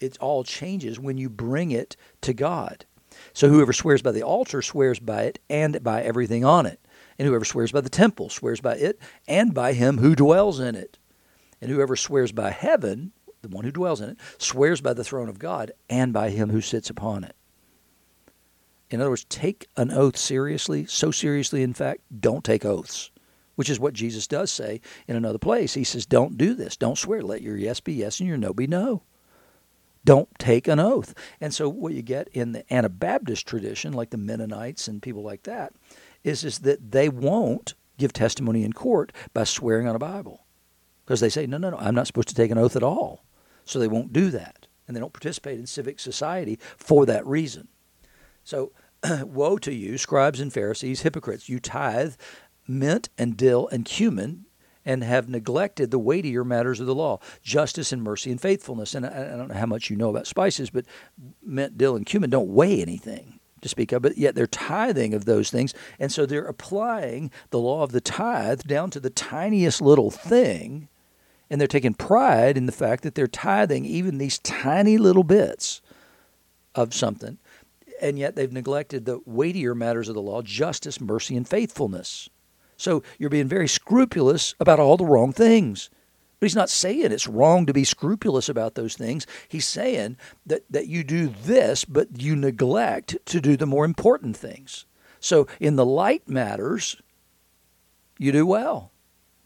It 0.00 0.18
all 0.18 0.44
changes 0.44 1.00
when 1.00 1.16
you 1.16 1.30
bring 1.30 1.70
it 1.70 1.96
to 2.20 2.34
God. 2.34 2.84
So 3.32 3.48
whoever 3.48 3.72
swears 3.72 4.02
by 4.02 4.12
the 4.12 4.22
altar 4.22 4.60
swears 4.60 4.98
by 4.98 5.22
it 5.22 5.38
and 5.48 5.82
by 5.82 6.02
everything 6.02 6.44
on 6.44 6.66
it. 6.66 6.78
And 7.18 7.28
whoever 7.28 7.44
swears 7.44 7.72
by 7.72 7.80
the 7.80 7.88
temple 7.88 8.28
swears 8.28 8.60
by 8.60 8.74
it 8.74 9.00
and 9.28 9.54
by 9.54 9.72
him 9.72 9.98
who 9.98 10.14
dwells 10.14 10.60
in 10.60 10.74
it. 10.74 10.98
And 11.60 11.70
whoever 11.70 11.96
swears 11.96 12.32
by 12.32 12.50
heaven, 12.50 13.12
the 13.42 13.48
one 13.48 13.64
who 13.64 13.70
dwells 13.70 14.00
in 14.00 14.10
it, 14.10 14.18
swears 14.38 14.80
by 14.80 14.92
the 14.92 15.04
throne 15.04 15.28
of 15.28 15.38
God 15.38 15.72
and 15.88 16.12
by 16.12 16.30
him 16.30 16.50
who 16.50 16.60
sits 16.60 16.90
upon 16.90 17.24
it. 17.24 17.36
In 18.90 19.00
other 19.00 19.10
words, 19.10 19.24
take 19.24 19.68
an 19.76 19.90
oath 19.90 20.16
seriously, 20.16 20.86
so 20.86 21.10
seriously, 21.10 21.62
in 21.62 21.74
fact, 21.74 22.02
don't 22.20 22.44
take 22.44 22.64
oaths, 22.64 23.10
which 23.54 23.70
is 23.70 23.80
what 23.80 23.94
Jesus 23.94 24.26
does 24.26 24.50
say 24.50 24.80
in 25.08 25.16
another 25.16 25.38
place. 25.38 25.74
He 25.74 25.84
says, 25.84 26.06
Don't 26.06 26.36
do 26.36 26.54
this. 26.54 26.76
Don't 26.76 26.98
swear. 26.98 27.22
Let 27.22 27.42
your 27.42 27.56
yes 27.56 27.80
be 27.80 27.94
yes 27.94 28.20
and 28.20 28.28
your 28.28 28.36
no 28.36 28.52
be 28.52 28.66
no. 28.66 29.02
Don't 30.04 30.28
take 30.38 30.68
an 30.68 30.78
oath. 30.78 31.14
And 31.40 31.54
so, 31.54 31.68
what 31.68 31.94
you 31.94 32.02
get 32.02 32.28
in 32.28 32.52
the 32.52 32.72
Anabaptist 32.72 33.46
tradition, 33.46 33.94
like 33.94 34.10
the 34.10 34.18
Mennonites 34.18 34.86
and 34.86 35.02
people 35.02 35.22
like 35.22 35.44
that, 35.44 35.72
is, 36.24 36.42
is 36.42 36.60
that 36.60 36.90
they 36.90 37.08
won't 37.08 37.74
give 37.98 38.12
testimony 38.12 38.64
in 38.64 38.72
court 38.72 39.12
by 39.32 39.44
swearing 39.44 39.86
on 39.86 39.94
a 39.94 40.00
Bible. 40.00 40.44
Because 41.04 41.20
they 41.20 41.28
say, 41.28 41.46
no, 41.46 41.58
no, 41.58 41.70
no, 41.70 41.76
I'm 41.76 41.94
not 41.94 42.06
supposed 42.06 42.28
to 42.28 42.34
take 42.34 42.50
an 42.50 42.58
oath 42.58 42.76
at 42.76 42.82
all. 42.82 43.24
So 43.64 43.78
they 43.78 43.88
won't 43.88 44.12
do 44.12 44.30
that. 44.30 44.66
And 44.88 44.96
they 44.96 45.00
don't 45.00 45.12
participate 45.12 45.58
in 45.58 45.66
civic 45.66 46.00
society 46.00 46.58
for 46.76 47.06
that 47.06 47.26
reason. 47.26 47.68
So, 48.42 48.72
woe 49.22 49.58
to 49.58 49.72
you, 49.72 49.96
scribes 49.98 50.40
and 50.40 50.52
Pharisees, 50.52 51.02
hypocrites! 51.02 51.48
You 51.48 51.60
tithe 51.60 52.14
mint 52.66 53.10
and 53.18 53.36
dill 53.36 53.68
and 53.68 53.84
cumin 53.84 54.46
and 54.86 55.02
have 55.02 55.28
neglected 55.28 55.90
the 55.90 55.98
weightier 55.98 56.44
matters 56.44 56.80
of 56.80 56.86
the 56.86 56.94
law 56.94 57.18
justice 57.42 57.92
and 57.92 58.02
mercy 58.02 58.30
and 58.30 58.40
faithfulness. 58.40 58.94
And 58.94 59.06
I, 59.06 59.32
I 59.34 59.36
don't 59.36 59.48
know 59.48 59.54
how 59.54 59.66
much 59.66 59.88
you 59.88 59.96
know 59.96 60.10
about 60.10 60.26
spices, 60.26 60.70
but 60.70 60.84
mint, 61.42 61.78
dill, 61.78 61.96
and 61.96 62.04
cumin 62.04 62.30
don't 62.30 62.48
weigh 62.48 62.80
anything 62.82 63.40
to 63.64 63.68
speak 63.68 63.92
of, 63.92 64.02
but 64.02 64.18
yet 64.18 64.34
they're 64.34 64.46
tithing 64.46 65.14
of 65.14 65.24
those 65.24 65.50
things. 65.50 65.74
And 65.98 66.12
so 66.12 66.26
they're 66.26 66.44
applying 66.44 67.30
the 67.50 67.58
law 67.58 67.82
of 67.82 67.92
the 67.92 68.00
tithe 68.00 68.60
down 68.62 68.90
to 68.90 69.00
the 69.00 69.10
tiniest 69.10 69.80
little 69.80 70.10
thing. 70.10 70.88
And 71.50 71.60
they're 71.60 71.66
taking 71.66 71.94
pride 71.94 72.56
in 72.58 72.66
the 72.66 72.72
fact 72.72 73.02
that 73.02 73.14
they're 73.14 73.26
tithing 73.26 73.86
even 73.86 74.18
these 74.18 74.38
tiny 74.38 74.98
little 74.98 75.24
bits 75.24 75.80
of 76.74 76.92
something. 76.92 77.38
And 78.02 78.18
yet 78.18 78.36
they've 78.36 78.52
neglected 78.52 79.06
the 79.06 79.20
weightier 79.24 79.74
matters 79.74 80.08
of 80.10 80.14
the 80.14 80.22
law 80.22 80.42
justice, 80.42 81.00
mercy, 81.00 81.34
and 81.34 81.48
faithfulness. 81.48 82.28
So 82.76 83.02
you're 83.18 83.30
being 83.30 83.48
very 83.48 83.68
scrupulous 83.68 84.54
about 84.60 84.78
all 84.78 84.98
the 84.98 85.06
wrong 85.06 85.32
things. 85.32 85.88
But 86.38 86.46
he's 86.46 86.56
not 86.56 86.70
saying 86.70 87.12
it's 87.12 87.28
wrong 87.28 87.66
to 87.66 87.72
be 87.72 87.84
scrupulous 87.84 88.48
about 88.48 88.74
those 88.74 88.96
things. 88.96 89.26
He's 89.48 89.66
saying 89.66 90.16
that, 90.46 90.64
that 90.70 90.88
you 90.88 91.04
do 91.04 91.28
this, 91.44 91.84
but 91.84 92.20
you 92.20 92.36
neglect 92.36 93.16
to 93.26 93.40
do 93.40 93.56
the 93.56 93.66
more 93.66 93.84
important 93.84 94.36
things. 94.36 94.84
So 95.20 95.46
in 95.58 95.76
the 95.76 95.86
light 95.86 96.28
matters, 96.28 97.00
you 98.18 98.32
do 98.32 98.46
well. 98.46 98.90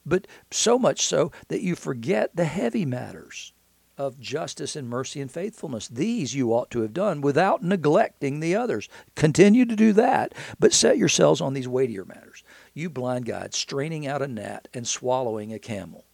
But 0.04 0.26
so 0.50 0.78
much 0.78 1.02
so 1.06 1.30
that 1.48 1.60
you 1.60 1.76
forget 1.76 2.34
the 2.34 2.46
heavy 2.46 2.84
matters 2.84 3.52
of 3.98 4.18
justice 4.20 4.76
and 4.76 4.88
mercy 4.88 5.20
and 5.20 5.30
faithfulness. 5.30 5.88
These 5.88 6.34
you 6.34 6.54
ought 6.54 6.70
to 6.70 6.80
have 6.82 6.94
done 6.94 7.20
without 7.20 7.62
neglecting 7.62 8.40
the 8.40 8.54
others. 8.54 8.88
Continue 9.16 9.66
to 9.66 9.76
do 9.76 9.92
that, 9.94 10.34
but 10.58 10.72
set 10.72 10.96
yourselves 10.96 11.40
on 11.40 11.52
these 11.52 11.68
weightier 11.68 12.04
matters. 12.04 12.44
You 12.72 12.88
blind 12.88 13.26
guides, 13.26 13.58
straining 13.58 14.06
out 14.06 14.22
a 14.22 14.28
gnat 14.28 14.68
and 14.72 14.86
swallowing 14.86 15.52
a 15.52 15.58
camel. 15.58 16.04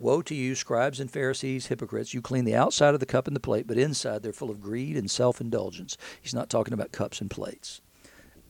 Woe 0.00 0.22
to 0.22 0.34
you, 0.34 0.54
scribes 0.54 1.00
and 1.00 1.10
Pharisees, 1.10 1.66
hypocrites! 1.66 2.14
You 2.14 2.22
clean 2.22 2.44
the 2.44 2.54
outside 2.54 2.94
of 2.94 3.00
the 3.00 3.06
cup 3.06 3.26
and 3.26 3.34
the 3.34 3.40
plate, 3.40 3.66
but 3.66 3.76
inside 3.76 4.22
they're 4.22 4.32
full 4.32 4.50
of 4.50 4.60
greed 4.60 4.96
and 4.96 5.10
self 5.10 5.40
indulgence. 5.40 5.96
He's 6.22 6.34
not 6.34 6.48
talking 6.48 6.72
about 6.72 6.92
cups 6.92 7.20
and 7.20 7.28
plates. 7.28 7.80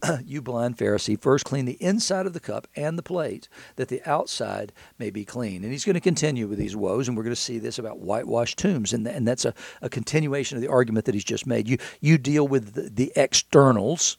you 0.27 0.43
blind 0.43 0.77
Pharisee, 0.77 1.19
first 1.19 1.47
clean 1.47 1.65
the 1.65 1.83
inside 1.83 2.27
of 2.27 2.35
the 2.35 2.41
cup 2.41 2.69
and 2.77 2.99
the 2.99 3.03
plate, 3.03 3.49
that 3.77 3.89
the 3.89 4.03
outside 4.05 4.75
may 4.99 5.09
be 5.09 5.25
clean. 5.25 5.65
And 5.65 5.73
he's 5.73 5.87
going 5.87 5.95
to 5.95 6.01
continue 6.01 6.47
with 6.47 6.59
these 6.59 6.77
woes, 6.77 7.09
and 7.09 7.17
we're 7.17 7.25
going 7.25 7.35
to 7.35 7.41
see 7.41 7.59
this 7.59 7.79
about 7.79 7.99
whitewashed 7.99 8.59
tombs. 8.59 8.93
And, 8.93 9.07
and 9.09 9.27
that's 9.27 9.47
a, 9.47 9.55
a 9.81 9.89
continuation 9.89 10.59
of 10.59 10.63
the 10.63 10.69
argument 10.69 11.07
that 11.07 11.15
he's 11.15 11.25
just 11.25 11.47
made. 11.47 11.67
You, 11.67 11.79
you 12.01 12.19
deal 12.19 12.47
with 12.47 12.75
the, 12.75 12.91
the 12.91 13.13
externals, 13.17 14.19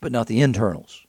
but 0.00 0.12
not 0.12 0.28
the 0.28 0.40
internals 0.40 1.04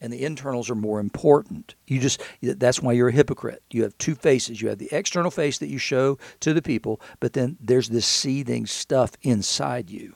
and 0.00 0.12
the 0.12 0.24
internals 0.24 0.68
are 0.70 0.74
more 0.74 1.00
important. 1.00 1.74
You 1.86 2.00
just 2.00 2.22
that's 2.42 2.82
why 2.82 2.92
you're 2.92 3.08
a 3.08 3.12
hypocrite. 3.12 3.62
You 3.70 3.82
have 3.82 3.96
two 3.98 4.14
faces. 4.14 4.60
You 4.60 4.68
have 4.68 4.78
the 4.78 4.88
external 4.92 5.30
face 5.30 5.58
that 5.58 5.68
you 5.68 5.78
show 5.78 6.18
to 6.40 6.52
the 6.52 6.62
people, 6.62 7.00
but 7.20 7.32
then 7.32 7.56
there's 7.60 7.88
this 7.88 8.06
seething 8.06 8.66
stuff 8.66 9.12
inside 9.22 9.90
you 9.90 10.14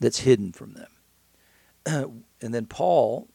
that's 0.00 0.20
hidden 0.20 0.52
from 0.52 0.74
them. 0.74 2.22
and 2.40 2.54
then 2.54 2.66
Paul 2.66 3.28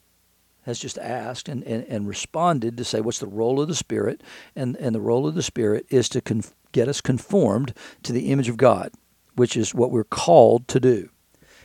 has 0.63 0.79
just 0.79 0.97
asked 0.99 1.49
and, 1.49 1.63
and, 1.63 1.83
and 1.85 2.07
responded 2.07 2.77
to 2.77 2.83
say, 2.83 3.01
what's 3.01 3.19
the 3.19 3.27
role 3.27 3.59
of 3.59 3.67
the 3.67 3.75
Spirit? 3.75 4.21
And, 4.55 4.75
and 4.77 4.93
the 4.93 5.01
role 5.01 5.27
of 5.27 5.33
the 5.33 5.41
Spirit 5.41 5.85
is 5.89 6.07
to 6.09 6.21
conf- 6.21 6.53
get 6.71 6.87
us 6.87 7.01
conformed 7.01 7.73
to 8.03 8.13
the 8.13 8.31
image 8.31 8.47
of 8.47 8.57
God, 8.57 8.91
which 9.35 9.57
is 9.57 9.73
what 9.73 9.91
we're 9.91 10.03
called 10.03 10.67
to 10.67 10.79
do. 10.79 11.09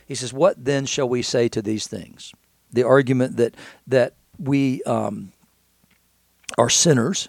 He 0.05 0.15
says, 0.15 0.33
What 0.33 0.63
then 0.63 0.85
shall 0.85 1.07
we 1.07 1.21
say 1.21 1.47
to 1.49 1.61
these 1.61 1.85
things? 1.85 2.33
The 2.77 2.83
argument 2.83 3.37
that 3.37 3.55
that 3.87 4.13
we 4.37 4.83
um, 4.83 5.31
are 6.59 6.69
sinners 6.69 7.27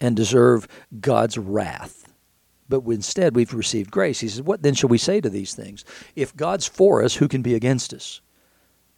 and 0.00 0.16
deserve 0.16 0.66
God's 1.00 1.38
wrath. 1.38 2.12
But 2.68 2.82
instead, 2.86 3.36
we've 3.36 3.54
received 3.54 3.92
grace. 3.92 4.18
He 4.18 4.28
says, 4.28 4.42
What 4.42 4.62
then 4.62 4.74
shall 4.74 4.88
we 4.88 4.98
say 4.98 5.20
to 5.20 5.30
these 5.30 5.54
things? 5.54 5.84
If 6.16 6.34
God's 6.34 6.66
for 6.66 7.02
us, 7.04 7.14
who 7.16 7.28
can 7.28 7.42
be 7.42 7.54
against 7.54 7.94
us? 7.94 8.20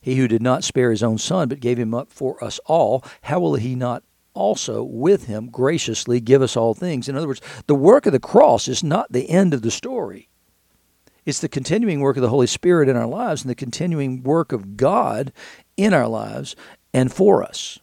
He 0.00 0.16
who 0.16 0.26
did 0.26 0.42
not 0.42 0.64
spare 0.64 0.90
his 0.90 1.02
own 1.02 1.18
son, 1.18 1.48
but 1.48 1.60
gave 1.60 1.78
him 1.78 1.92
up 1.92 2.10
for 2.10 2.42
us 2.42 2.58
all, 2.64 3.04
how 3.22 3.40
will 3.40 3.54
he 3.54 3.74
not 3.74 4.02
also 4.34 4.82
with 4.82 5.26
him 5.26 5.50
graciously 5.50 6.18
give 6.18 6.40
us 6.40 6.56
all 6.56 6.72
things. 6.72 7.06
In 7.06 7.16
other 7.16 7.26
words, 7.28 7.42
the 7.66 7.74
work 7.74 8.06
of 8.06 8.12
the 8.12 8.18
cross 8.18 8.66
is 8.66 8.82
not 8.82 9.12
the 9.12 9.28
end 9.28 9.52
of 9.52 9.60
the 9.60 9.70
story. 9.70 10.30
It's 11.24 11.40
the 11.40 11.48
continuing 11.48 12.00
work 12.00 12.16
of 12.16 12.22
the 12.22 12.28
Holy 12.28 12.46
Spirit 12.46 12.88
in 12.88 12.96
our 12.96 13.06
lives 13.06 13.42
and 13.42 13.50
the 13.50 13.54
continuing 13.54 14.22
work 14.22 14.52
of 14.52 14.76
God 14.76 15.32
in 15.76 15.94
our 15.94 16.08
lives 16.08 16.56
and 16.92 17.12
for 17.12 17.42
us. 17.42 17.78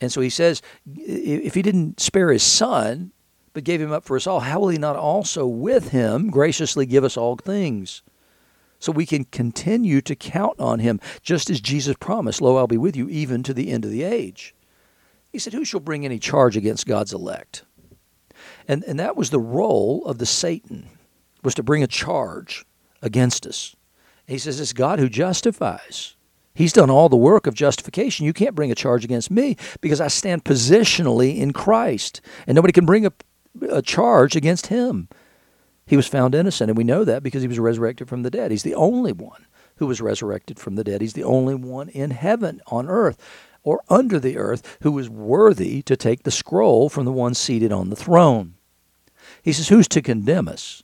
And 0.00 0.12
so 0.12 0.20
he 0.20 0.30
says, 0.30 0.62
if 0.86 1.54
he 1.54 1.62
didn't 1.62 1.98
spare 2.00 2.30
his 2.30 2.42
son, 2.42 3.12
but 3.52 3.64
gave 3.64 3.80
him 3.80 3.92
up 3.92 4.04
for 4.04 4.16
us 4.16 4.26
all, 4.26 4.40
how 4.40 4.60
will 4.60 4.68
he 4.68 4.78
not 4.78 4.96
also 4.96 5.46
with 5.46 5.90
him 5.90 6.30
graciously 6.30 6.86
give 6.86 7.04
us 7.04 7.16
all 7.16 7.36
things? 7.36 8.02
So 8.78 8.92
we 8.92 9.06
can 9.06 9.24
continue 9.24 10.00
to 10.02 10.14
count 10.14 10.60
on 10.60 10.80
him, 10.80 11.00
just 11.22 11.48
as 11.48 11.60
Jesus 11.60 11.96
promised, 11.98 12.42
Lo, 12.42 12.56
I'll 12.56 12.66
be 12.66 12.76
with 12.76 12.96
you 12.96 13.08
even 13.08 13.42
to 13.44 13.54
the 13.54 13.70
end 13.70 13.84
of 13.84 13.90
the 13.90 14.02
age. 14.02 14.54
He 15.32 15.38
said, 15.38 15.52
Who 15.52 15.64
shall 15.64 15.80
bring 15.80 16.04
any 16.04 16.18
charge 16.18 16.56
against 16.56 16.86
God's 16.86 17.12
elect? 17.12 17.64
And, 18.68 18.84
and 18.84 18.98
that 19.00 19.16
was 19.16 19.30
the 19.30 19.40
role 19.40 20.04
of 20.04 20.18
the 20.18 20.26
Satan, 20.26 20.88
was 21.42 21.54
to 21.54 21.62
bring 21.62 21.82
a 21.82 21.88
charge 21.88 22.66
against 23.04 23.46
us. 23.46 23.76
He 24.26 24.38
says, 24.38 24.58
It's 24.58 24.72
God 24.72 24.98
who 24.98 25.08
justifies. 25.08 26.16
He's 26.54 26.72
done 26.72 26.90
all 26.90 27.08
the 27.08 27.16
work 27.16 27.46
of 27.46 27.54
justification. 27.54 28.26
You 28.26 28.32
can't 28.32 28.54
bring 28.54 28.70
a 28.70 28.76
charge 28.76 29.04
against 29.04 29.30
me 29.30 29.56
because 29.80 30.00
I 30.00 30.08
stand 30.08 30.44
positionally 30.44 31.38
in 31.38 31.52
Christ, 31.52 32.20
and 32.46 32.54
nobody 32.54 32.72
can 32.72 32.86
bring 32.86 33.06
a, 33.06 33.12
a 33.68 33.82
charge 33.82 34.36
against 34.36 34.68
him. 34.68 35.08
He 35.86 35.96
was 35.96 36.06
found 36.06 36.34
innocent, 36.34 36.70
and 36.70 36.78
we 36.78 36.84
know 36.84 37.04
that 37.04 37.22
because 37.22 37.42
he 37.42 37.48
was 37.48 37.58
resurrected 37.58 38.08
from 38.08 38.22
the 38.22 38.30
dead. 38.30 38.50
He's 38.50 38.62
the 38.62 38.74
only 38.74 39.12
one 39.12 39.46
who 39.76 39.86
was 39.86 40.00
resurrected 40.00 40.58
from 40.58 40.76
the 40.76 40.84
dead. 40.84 41.00
He's 41.00 41.12
the 41.14 41.24
only 41.24 41.56
one 41.56 41.88
in 41.88 42.12
heaven, 42.12 42.60
on 42.68 42.88
earth, 42.88 43.18
or 43.64 43.82
under 43.88 44.20
the 44.20 44.36
earth 44.38 44.78
who 44.82 44.96
is 44.98 45.10
worthy 45.10 45.82
to 45.82 45.96
take 45.96 46.22
the 46.22 46.30
scroll 46.30 46.88
from 46.88 47.04
the 47.04 47.12
one 47.12 47.34
seated 47.34 47.72
on 47.72 47.90
the 47.90 47.96
throne. 47.96 48.54
He 49.42 49.52
says, 49.52 49.68
Who's 49.68 49.88
to 49.88 50.00
condemn 50.00 50.46
us? 50.46 50.83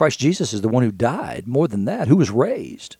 Christ 0.00 0.18
Jesus 0.18 0.54
is 0.54 0.62
the 0.62 0.68
one 0.70 0.82
who 0.82 0.92
died. 0.92 1.46
More 1.46 1.68
than 1.68 1.84
that, 1.84 2.08
who 2.08 2.16
was 2.16 2.30
raised. 2.30 2.96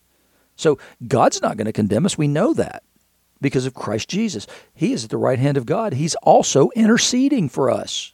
So 0.55 0.79
God's 1.09 1.41
not 1.41 1.57
going 1.57 1.65
to 1.65 1.73
condemn 1.73 2.05
us. 2.05 2.19
We 2.19 2.29
know 2.29 2.53
that 2.53 2.83
because 3.41 3.65
of 3.65 3.73
Christ 3.73 4.11
Jesus. 4.11 4.47
He 4.75 4.93
is 4.93 5.05
at 5.05 5.09
the 5.09 5.17
right 5.17 5.39
hand 5.39 5.57
of 5.57 5.65
God. 5.65 5.95
He's 5.95 6.15
also 6.17 6.69
interceding 6.77 7.49
for 7.49 7.71
us. 7.71 8.13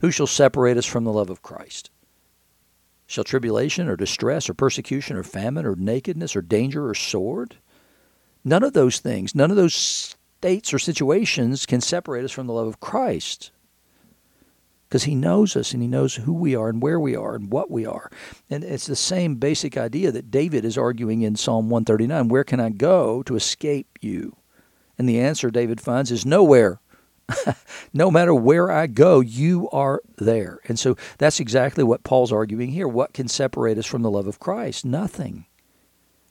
Who 0.00 0.10
shall 0.10 0.26
separate 0.26 0.78
us 0.78 0.84
from 0.84 1.04
the 1.04 1.12
love 1.12 1.30
of 1.30 1.42
Christ? 1.42 1.90
Shall 3.06 3.22
tribulation 3.22 3.86
or 3.86 3.94
distress 3.94 4.50
or 4.50 4.54
persecution 4.54 5.16
or 5.16 5.22
famine 5.22 5.64
or 5.64 5.76
nakedness 5.76 6.34
or 6.34 6.42
danger 6.42 6.88
or 6.88 6.94
sword? 6.96 7.54
None 8.42 8.64
of 8.64 8.72
those 8.72 8.98
things, 8.98 9.32
none 9.32 9.52
of 9.52 9.56
those 9.56 9.76
states 9.76 10.74
or 10.74 10.80
situations 10.80 11.66
can 11.66 11.80
separate 11.80 12.24
us 12.24 12.32
from 12.32 12.48
the 12.48 12.52
love 12.52 12.66
of 12.66 12.80
Christ 12.80 13.52
because 14.90 15.04
he 15.04 15.14
knows 15.14 15.54
us 15.54 15.72
and 15.72 15.80
he 15.80 15.86
knows 15.86 16.16
who 16.16 16.32
we 16.32 16.56
are 16.56 16.68
and 16.68 16.82
where 16.82 16.98
we 16.98 17.14
are 17.14 17.36
and 17.36 17.48
what 17.52 17.70
we 17.70 17.86
are. 17.86 18.10
And 18.50 18.64
it's 18.64 18.88
the 18.88 18.96
same 18.96 19.36
basic 19.36 19.76
idea 19.76 20.10
that 20.10 20.32
David 20.32 20.64
is 20.64 20.76
arguing 20.76 21.22
in 21.22 21.36
Psalm 21.36 21.70
139 21.70 22.26
Where 22.26 22.42
can 22.42 22.58
I 22.58 22.70
go 22.70 23.22
to 23.22 23.36
escape 23.36 23.98
you? 24.00 24.36
And 24.98 25.08
the 25.08 25.20
answer 25.20 25.48
David 25.50 25.80
finds 25.80 26.10
is 26.10 26.26
nowhere. 26.26 26.80
no 27.92 28.10
matter 28.10 28.34
where 28.34 28.72
I 28.72 28.88
go, 28.88 29.20
you 29.20 29.70
are 29.70 30.02
there. 30.16 30.58
And 30.66 30.76
so 30.76 30.96
that's 31.18 31.38
exactly 31.38 31.84
what 31.84 32.02
Paul's 32.02 32.32
arguing 32.32 32.72
here. 32.72 32.88
What 32.88 33.12
can 33.12 33.28
separate 33.28 33.78
us 33.78 33.86
from 33.86 34.02
the 34.02 34.10
love 34.10 34.26
of 34.26 34.40
Christ? 34.40 34.84
Nothing. 34.84 35.46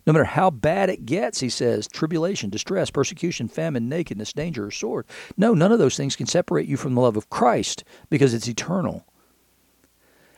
No 0.06 0.14
matter 0.14 0.26
how 0.26 0.50
bad 0.50 0.90
it 0.90 1.06
gets, 1.06 1.40
he 1.40 1.50
says, 1.50 1.88
tribulation, 1.88 2.50
distress, 2.50 2.90
persecution, 2.90 3.48
famine, 3.48 3.90
nakedness, 3.90 4.34
danger, 4.34 4.66
or 4.66 4.72
sword. 4.72 5.06
No, 5.38 5.54
none 5.54 5.72
of 5.72 5.80
those 5.80 5.98
things 5.98 6.16
can 6.16 6.26
separate 6.26 6.68
you 6.68 6.78
from 6.78 6.96
the 6.96 7.02
love 7.02 7.18
of 7.18 7.30
Christ 7.30 7.84
because 8.10 8.34
it's 8.34 8.48
eternal. 8.48 9.06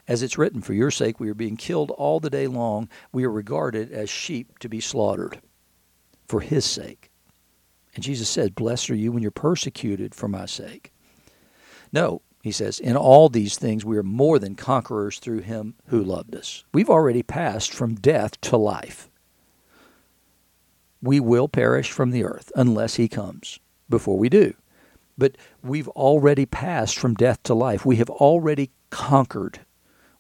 As 0.08 0.24
it's 0.24 0.38
written, 0.38 0.62
for 0.62 0.74
your 0.74 0.92
sake 0.92 1.20
we 1.20 1.30
are 1.30 1.36
being 1.36 1.58
killed 1.58 1.92
all 1.92 2.20
the 2.20 2.30
day 2.30 2.48
long. 2.48 2.90
We 3.12 3.24
are 3.24 3.32
regarded 3.32 3.92
as 3.92 4.10
sheep 4.10 4.60
to 4.60 4.68
be 4.68 4.82
slaughtered 4.82 5.40
for 6.28 6.42
his 6.42 6.66
sake. 6.66 7.12
And 7.94 8.04
Jesus 8.04 8.30
said, 8.30 8.56
Blessed 8.56 8.90
are 8.90 8.96
you 8.96 9.12
when 9.12 9.22
you're 9.22 9.32
persecuted 9.32 10.16
for 10.16 10.28
my 10.28 10.48
sake. 10.48 10.92
No, 11.94 12.22
he 12.42 12.52
says, 12.52 12.80
in 12.80 12.98
all 12.98 13.30
these 13.30 13.58
things 13.58 13.86
we 13.86 13.98
are 13.98 14.04
more 14.04 14.40
than 14.40 14.56
conquerors 14.56 15.20
through 15.20 15.42
him 15.42 15.76
who 15.88 16.04
loved 16.04 16.36
us. 16.36 16.64
We've 16.74 16.90
already 16.90 17.22
passed 17.22 17.72
from 17.74 17.96
death 17.96 18.42
to 18.42 18.58
life 18.58 19.11
we 21.02 21.20
will 21.20 21.48
perish 21.48 21.92
from 21.92 22.12
the 22.12 22.24
earth 22.24 22.52
unless 22.56 22.96
he 22.96 23.08
comes 23.08 23.60
before 23.90 24.18
we 24.18 24.30
do. 24.30 24.54
But 25.18 25.38
we've 25.64 25.88
already 25.90 26.46
passed 26.46 26.98
from 26.98 27.16
death 27.16 27.44
to 27.44 27.54
life. 27.54 27.86
We 27.86 27.98
have 27.98 28.10
already 28.10 28.72
conquered. 28.90 29.60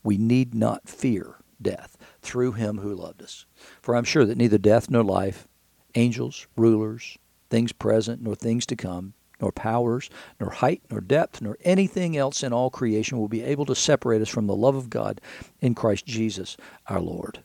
We 0.03 0.17
need 0.17 0.53
not 0.53 0.87
fear 0.87 1.37
death 1.61 1.97
through 2.21 2.53
him 2.53 2.79
who 2.79 2.93
loved 2.93 3.21
us. 3.21 3.45
For 3.81 3.95
I'm 3.95 4.03
sure 4.03 4.25
that 4.25 4.37
neither 4.37 4.57
death 4.57 4.89
nor 4.89 5.03
life, 5.03 5.47
angels, 5.95 6.47
rulers, 6.57 7.17
things 7.49 7.71
present 7.71 8.21
nor 8.21 8.35
things 8.35 8.65
to 8.67 8.75
come, 8.75 9.13
nor 9.39 9.51
powers, 9.51 10.09
nor 10.39 10.51
height, 10.51 10.81
nor 10.89 11.01
depth, 11.01 11.41
nor 11.41 11.57
anything 11.61 12.15
else 12.15 12.43
in 12.43 12.53
all 12.53 12.69
creation 12.69 13.17
will 13.17 13.27
be 13.27 13.43
able 13.43 13.65
to 13.65 13.75
separate 13.75 14.21
us 14.21 14.29
from 14.29 14.47
the 14.47 14.55
love 14.55 14.75
of 14.75 14.89
God 14.89 15.19
in 15.59 15.75
Christ 15.75 16.05
Jesus 16.05 16.57
our 16.87 17.01
Lord. 17.01 17.43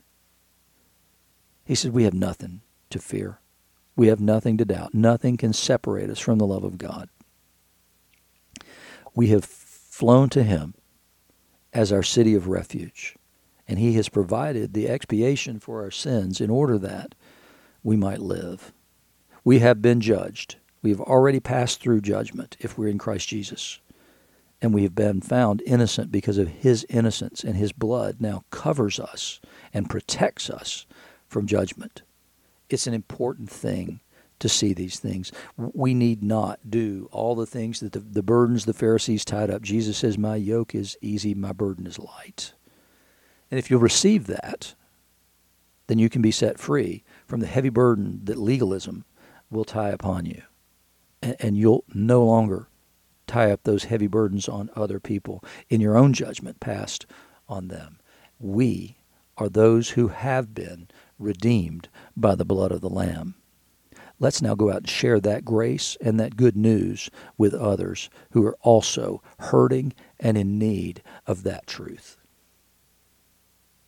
He 1.65 1.75
said, 1.75 1.93
We 1.93 2.05
have 2.05 2.15
nothing 2.15 2.61
to 2.91 2.99
fear. 2.99 3.41
We 3.97 4.09
have 4.09 4.21
nothing 4.21 4.59
to 4.59 4.65
doubt. 4.65 4.95
Nothing 4.95 5.37
can 5.37 5.53
separate 5.53 6.11
us 6.11 6.19
from 6.19 6.39
the 6.39 6.47
love 6.47 6.65
of 6.65 6.79
God. 6.79 7.09
We 9.15 9.29
have 9.29 9.45
flown 9.45 10.29
to 10.31 10.43
Him 10.43 10.75
as 11.73 11.91
our 11.91 12.03
city 12.03 12.35
of 12.35 12.49
refuge, 12.49 13.17
and 13.67 13.79
He 13.79 13.95
has 13.95 14.11
provided 14.11 14.75
the 14.75 14.89
expiation 14.89 15.59
for 15.59 15.83
our 15.83 15.91
sins 15.91 16.41
in 16.41 16.51
order 16.51 16.79
that 16.79 17.15
we 17.83 17.97
might 17.97 18.21
live. 18.21 18.73
We 19.43 19.61
have 19.61 19.81
been 19.81 20.01
judged. 20.01 20.57
We 20.83 20.91
have 20.91 21.01
already 21.01 21.41
passed 21.41 21.81
through 21.81 22.03
judgment 22.03 22.57
if 22.61 22.77
we're 22.77 22.89
in 22.89 22.99
Christ 22.99 23.29
Jesus. 23.29 23.81
And 24.61 24.75
we 24.75 24.83
have 24.83 24.95
been 24.95 25.21
found 25.21 25.63
innocent 25.67 26.11
because 26.11 26.39
of 26.39 26.49
His 26.49 26.85
innocence, 26.91 27.43
and 27.43 27.57
His 27.57 27.73
blood 27.73 28.21
now 28.21 28.45
covers 28.51 29.01
us 29.01 29.41
and 29.73 29.89
protects 29.89 30.51
us 30.51 30.87
from 31.29 31.47
judgment 31.47 32.03
it's 32.69 32.87
an 32.87 32.95
important 32.95 33.51
thing 33.51 34.01
to 34.39 34.49
see 34.49 34.75
these 34.75 34.99
things. 34.99 35.33
We 35.57 35.95
need 35.95 36.23
not 36.23 36.61
do 36.69 37.09
all 37.11 37.35
the 37.35 37.47
things 37.47 37.81
that 37.81 37.93
the, 37.93 38.01
the 38.01 38.23
burdens 38.23 38.65
the 38.65 38.75
Pharisees 38.75 39.25
tied 39.25 39.51
up. 39.51 39.63
Jesus 39.63 39.97
says, 39.97 40.19
My 40.19 40.37
yoke 40.37 40.75
is 40.75 40.97
easy, 41.01 41.35
my 41.35 41.53
burden 41.53 41.87
is 41.87 41.99
light. 41.99 42.53
And 43.51 43.59
if 43.59 43.71
you'll 43.71 43.81
receive 43.81 44.27
that, 44.27 44.75
then 45.87 45.99
you 45.99 46.09
can 46.09 46.21
be 46.21 46.33
set 46.33 46.59
free 46.59 47.05
from 47.27 47.41
the 47.41 47.47
heavy 47.47 47.69
burden 47.69 48.21
that 48.25 48.39
legalism 48.39 49.05
will 49.51 49.65
tie 49.65 49.91
upon 49.91 50.27
you. 50.27 50.43
And, 51.23 51.37
and 51.39 51.57
you'll 51.57 51.85
no 51.95 52.25
longer 52.25 52.69
tie 53.27 53.51
up 53.51 53.63
those 53.63 53.85
heavy 53.85 54.07
burdens 54.07 54.49
on 54.49 54.71
other 54.75 55.01
people 55.01 55.43
in 55.69 55.81
your 55.81 55.97
own 55.97 56.13
judgment 56.13 56.61
passed 56.61 57.07
on 57.49 57.69
them. 57.69 57.99
We 58.39 58.99
are 59.39 59.49
those 59.49 59.91
who 59.91 60.09
have 60.09 60.55
been 60.55 60.89
redeemed 61.19 61.89
by 62.17 62.35
the 62.35 62.45
blood 62.45 62.73
of 62.73 62.81
the 62.81 62.91
Lamb. 62.91 63.35
Let's 64.19 64.41
now 64.41 64.55
go 64.55 64.71
out 64.71 64.79
and 64.79 64.89
share 64.89 65.21
that 65.21 65.45
grace 65.45 65.97
and 66.01 66.19
that 66.19 66.37
good 66.37 66.57
news 66.57 67.11
with 67.37 67.53
others 67.53 68.09
who 68.31 68.47
are 68.47 68.57
also 68.63 69.23
hurting 69.39 69.93
and 70.19 70.39
in 70.39 70.59
need 70.59 71.03
of 71.27 71.43
that 71.43 71.67
truth. 71.67 72.16